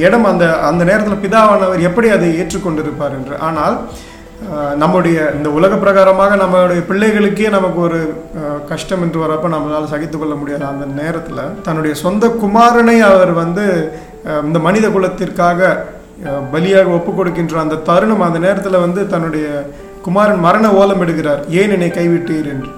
இடம் 0.05 0.27
அந்த 0.31 0.45
அந்த 0.69 0.83
நேரத்தில் 0.89 1.23
பிதாவானவர் 1.23 1.87
எப்படி 1.89 2.07
அதை 2.15 2.27
ஏற்றுக்கொண்டிருப்பார் 2.41 3.15
என்று. 3.19 3.35
ஆனால் 3.47 3.75
நம்முடைய 4.81 5.17
இந்த 5.37 5.49
உலக 5.57 5.73
பிரகாரமாக 5.83 6.33
நம்மளுடைய 6.41 6.81
பிள்ளைகளுக்கே 6.89 7.49
நமக்கு 7.55 7.79
ஒரு 7.87 7.99
கஷ்டம் 8.71 9.03
என்று 9.05 9.19
வரப்போ 9.23 9.47
நம்மளால் 9.53 9.91
சகித்து 9.93 10.17
கொள்ள 10.17 10.65
அந்த 10.71 10.85
நேரத்தில் 11.01 11.53
தன்னுடைய 11.67 11.93
சொந்த 12.05 12.27
குமாரனை 12.43 12.97
அவர் 13.11 13.33
வந்து 13.43 13.65
இந்த 14.43 14.59
மனித 14.59 14.87
குலத்திற்காக 14.87 15.85
பலியாக 16.53 16.85
ஒப்பு 16.85 17.13
கொடுக்கின்ற 17.13 17.59
அந்த 17.59 17.75
தருணம் 17.75 18.21
அந்த 18.21 18.39
நேரத்தில் 18.39 18.83
வந்து 18.85 19.07
தன்னுடைய 19.07 19.47
குமாரன் 20.01 20.39
மரண 20.39 20.73
ஓலம் 20.73 21.01
எடுக்கிறார். 21.01 21.49
ஏன் 21.49 21.71
என்னை 21.71 21.89
கைவிட்டீர்? 21.89 22.47
என்று. 22.53 22.69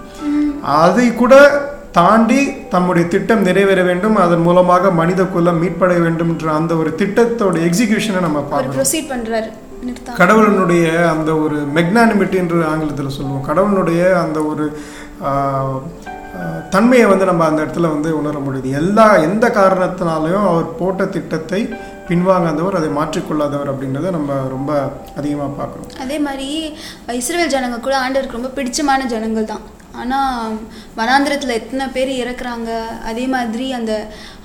அதை 0.62 1.14
கூட 1.14 1.36
தாண்டி 1.92 2.68
தம்முடைய 2.68 3.08
திட்டம் 3.08 3.42
நிறைவேற 3.42 3.82
வேண்டும். 3.82 4.16
அதன் 4.16 4.42
மூலமாக 4.42 4.92
மனித 4.92 5.24
குலம் 5.24 5.64
மீட்படைய 5.64 6.02
வேண்டும் 6.02 6.30
என்ற 6.30 6.52
அந்த 6.52 6.76
ஒரு 6.76 6.96
திட்டத்தோட 6.98 7.56
எக்ஸிகியூஷனை 7.70 8.22
நம்ம 8.22 8.42
பார்க்கணும். 8.42 8.86
கடவுளினுடைய 10.18 11.10
அந்த 11.10 11.36
ஒரு 11.36 11.58
மெக்னானிமிட்டி 11.76 12.36
என்று 12.36 12.66
ஆங்கிலத்தில் 12.66 13.10
சொல்லுவோம். 13.10 13.48
கடவுளினுடைய 13.48 14.14
அந்த 14.14 14.44
ஒரு 14.44 14.78
தன்மையை 16.74 17.06
வந்து 17.12 17.28
நம்ம 17.30 17.46
அந்த 17.50 17.60
இடத்துல 17.64 17.90
வந்து 17.94 18.10
உணர 18.20 18.38
முடியுது. 18.46 18.70
எல்லா 18.82 19.06
எந்த 19.28 19.46
காரணத்தினாலையும் 19.60 20.48
அவர் 20.50 20.68
போட்ட 20.80 21.06
திட்டத்தை 21.16 21.62
பின்வாங்காதவர் 22.10 22.78
அதை 22.80 22.90
மாற்றிக்கொள்ளாதவர் 22.98 23.72
அப்படின்றத 23.72 24.12
நம்ம 24.18 24.36
ரொம்ப 24.56 24.72
அதிகமாக 25.20 25.50
பார்க்குறோம் 25.60 26.04
அதே 26.04 26.18
மாதிரி 26.28 26.50
இஸ்ரேல் 27.22 27.54
ஜனங்க 27.56 27.80
கூட 27.88 27.96
ஆண்டவருக்கு 28.04 28.40
ரொம்ப 28.40 28.52
பிடிச்சமான 28.60 29.08
ஜனங்கள் 29.14 29.52
தான். 29.54 29.66
ஆனால் 30.02 30.56
வனாந்திரத்தில் 30.98 31.58
எத்தனை 31.60 31.86
பேர் 31.94 32.12
இறக்குறாங்க? 32.22 32.72
அதே 33.10 33.24
மாதிரி 33.36 33.68
அந்த 33.78 33.94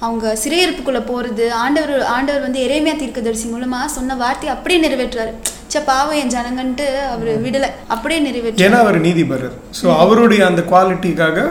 அவங்க 0.05 0.27
சிறையிருப்புக்குள்ளே 0.43 1.03
போகிறது 1.11 1.47
ஆண்டவர் 1.63 2.05
ஆண்டவர் 2.15 2.47
வந்து 2.47 2.63
எரேமியா 2.67 2.95
தீர்க்கதரிசி 3.01 3.49
மூலமாக 3.55 3.89
சொன்ன 3.97 4.17
வார்த்தையை 4.23 4.53
அப்படியே 4.55 4.79
நிறைவேற்றுறாரு. 4.85 5.35
சே 5.73 5.81
பாவம் 5.91 6.19
என் 6.21 6.33
ஜனங்கன்ட்டு 6.37 6.87
அவர் 7.11 7.31
விடலை. 7.45 7.71
அப்படியே 7.95 8.21
நிறைவேற்று 8.29 8.65
ஏன்னா 8.69 8.81
அவர் 8.85 8.99
நீதிபரர். 9.09 9.55
ஸோ 9.81 9.87
அவருடைய 10.05 10.43
அந்த 10.51 10.63
குவாலிட்டிக்காக 10.73 11.45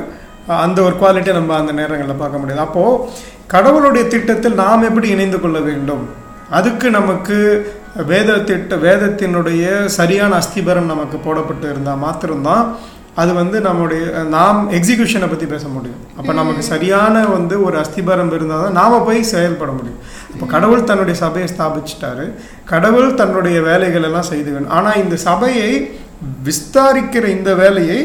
அந்த 0.65 0.80
ஒரு 0.88 0.95
குவாலிட்டியை 1.01 1.36
நம்ம 1.39 1.58
அந்த 1.62 1.73
நேரங்களில் 1.80 2.21
பார்க்க 2.21 2.41
முடியாது. 2.41 2.65
அப்போது 2.67 3.19
கடவுளுடைய 3.54 4.04
திட்டத்தில் 4.13 4.62
நாம் 4.63 4.88
எப்படி 4.89 5.08
இணைந்து 5.15 5.38
கொள்ள 5.39 5.60
வேண்டும்? 5.67 6.04
அதுக்கு 6.58 6.88
நமக்கு 6.99 7.38
வேத 8.10 8.39
திட்ட 8.49 8.75
வேதத்தினுடைய 8.88 9.63
சரியான 9.99 10.32
அஸ்திபரம் 10.41 10.91
நமக்கு 10.93 11.17
போடப்பட்டு 11.25 11.67
இருந்தால் 11.73 12.01
மாத்திரம்தான் 12.06 12.65
அது 13.21 13.32
வந்து 13.39 13.58
நம்முடைய 13.65 14.04
நாம் 14.36 14.60
எக்ஸிகியூஷனை 14.77 15.27
பற்றி 15.32 15.47
பேச 15.54 15.65
முடியும். 15.73 16.01
அப்போ 16.19 16.32
நமக்கு 16.39 16.63
சரியான 16.69 17.15
வந்து 17.36 17.56
ஒரு 17.67 17.75
அஸ்திபாரம் 17.82 18.32
இருந்தால் 18.38 18.63
தான் 18.65 18.77
நாம் 18.80 19.06
போய் 19.08 19.19
செயல்பட 19.32 19.71
முடியும். 19.80 19.99
அப்போ 20.34 20.45
கடவுள் 20.54 20.88
தன்னுடைய 20.91 21.15
சபையை 21.23 21.47
ஸ்தாபிச்சிட்டாரு. 21.54 22.25
கடவுள் 22.71 23.17
தன்னுடைய 23.21 23.58
வேலைகள் 23.69 24.08
எல்லாம் 24.10 24.30
செய்து 24.32 24.49
வேணும் 24.54 24.73
ஆனால் 24.77 25.01
இந்த 25.04 25.17
சபையை 25.27 25.71
விஸ்தாரிக்கிற 26.47 27.25
இந்த 27.38 27.51
வேலையை 27.63 27.99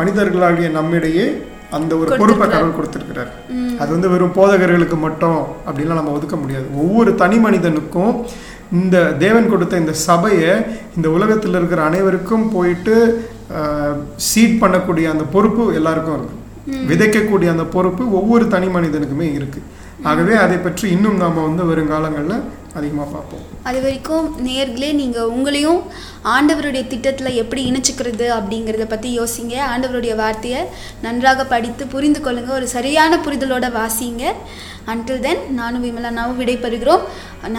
மனிதர்களாகிய 0.00 0.70
நம்மிடையே 0.78 1.28
அந்த 1.76 1.92
ஒரு 2.00 2.10
பொறுப்பை 2.20 2.46
கடவுள் 2.48 2.76
கொடுத்துருக்கிறார். 2.76 3.30
அது 3.80 3.90
வந்து 3.94 4.10
வெறும் 4.12 4.36
போதகர்களுக்கு 4.36 4.96
மட்டும் 5.06 5.40
அப்படின்லாம் 5.66 6.00
நம்ம 6.00 6.14
ஒதுக்க 6.18 6.36
முடியாது. 6.42 6.66
ஒவ்வொரு 6.82 7.10
தனி 7.22 7.38
மனிதனுக்கும் 7.46 8.12
இந்த 8.78 8.96
தேவன் 9.24 9.50
கொடுத்த 9.52 9.82
இந்த 9.82 9.94
சபையை 10.06 10.52
இந்த 10.96 11.08
உலகத்தில் 11.16 11.58
இருக்கிற 11.58 11.82
அனைவருக்கும் 11.90 12.46
போயிட்டு 12.54 12.96
சீட் 14.28 14.60
பண்ணக்கூடிய 14.62 15.04
அந்த 15.14 15.24
பொறுப்பு 15.34 15.64
எல்லாருக்கும் 15.80 16.16
இருக்கு. 16.18 16.36
விதைக்கக்கூடிய 16.90 17.48
அந்த 17.54 17.64
பொறுப்பு 17.74 18.04
ஒவ்வொரு 18.20 18.46
தனி 18.54 18.68
மனிதனுக்குமே 18.76 19.28
இருக்கு. 19.38 19.60
ஆகவே 20.10 20.34
அதை 20.44 20.58
பற்றி 20.66 20.86
இன்னும் 20.96 21.20
நாம 21.22 21.44
வந்து 21.48 21.62
வருங்காலங்களில் 21.70 22.44
அதிகமாக 22.78 23.08
பார்ப்போம். 23.14 23.46
அது 23.68 23.78
வரைக்கும் 23.84 24.26
நேர்களே 24.46 24.90
நீங்கள் 25.00 25.30
உங்களையும் 25.36 25.80
ஆண்டவருடைய 26.34 26.82
திட்டத்தில் 26.92 27.38
எப்படி 27.42 27.62
இணைச்சிக்கிறது 27.70 28.26
அப்படிங்கிறத 28.38 28.86
பற்றி 28.92 29.10
யோசிங்க. 29.20 29.54
ஆண்டவருடைய 29.72 30.14
வார்த்தையை 30.22 30.62
நன்றாக 31.06 31.46
படித்து 31.54 31.86
புரிந்து 31.94 32.22
கொள்ளுங்க. 32.24 32.50
ஒரு 32.58 32.68
சரியான 32.76 33.20
புரிதலோட 33.26 33.68
வாசிங்க. 33.80 34.34
அன்டில் 34.92 35.24
தென் 35.28 35.44
நானும் 35.60 35.84
விமலா 35.86 36.12
நாவும் 36.20 36.40
விடைபெறுகிறோம். 36.42 37.04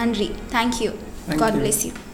நன்றி. 0.00 0.30
Thank you 0.56 0.92
Thank 1.28 1.42
God 1.42 1.58
bless 1.62 1.82
you 1.86 1.92